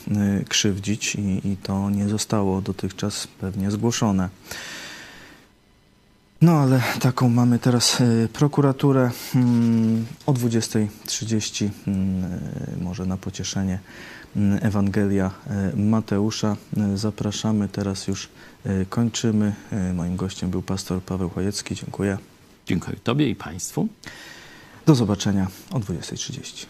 krzywdzić 0.49 1.15
i, 1.15 1.49
i 1.49 1.57
to 1.57 1.91
nie 1.91 2.09
zostało 2.09 2.61
dotychczas 2.61 3.27
pewnie 3.27 3.71
zgłoszone. 3.71 4.29
No 6.43 6.53
ale 6.53 6.83
taką 7.01 7.29
mamy 7.29 7.59
teraz 7.59 8.01
e, 8.01 8.29
prokuraturę 8.29 9.11
mm, 9.35 10.07
o 10.27 10.33
20.30 10.33 11.69
mm, 11.87 12.25
e, 12.25 12.85
może 12.85 13.07
na 13.07 13.17
pocieszenie 13.17 13.79
mm, 14.37 14.59
Ewangelia 14.63 15.31
e, 15.47 15.77
Mateusza. 15.77 16.57
Zapraszamy, 16.95 17.69
teraz 17.69 18.09
już 18.09 18.29
kończymy. 18.91 19.53
Moim 19.95 20.17
gościem 20.17 20.51
był 20.51 20.63
pastor 20.63 21.03
Paweł 21.03 21.29
Chojecki. 21.29 21.75
Dziękuję. 21.75 22.19
Dziękuję 22.67 22.97
Tobie 23.05 23.31
i 23.31 23.35
Państwu. 23.35 23.89
Do 24.87 24.95
zobaczenia 24.95 25.47
o 25.71 25.79
20.30. 25.79 26.67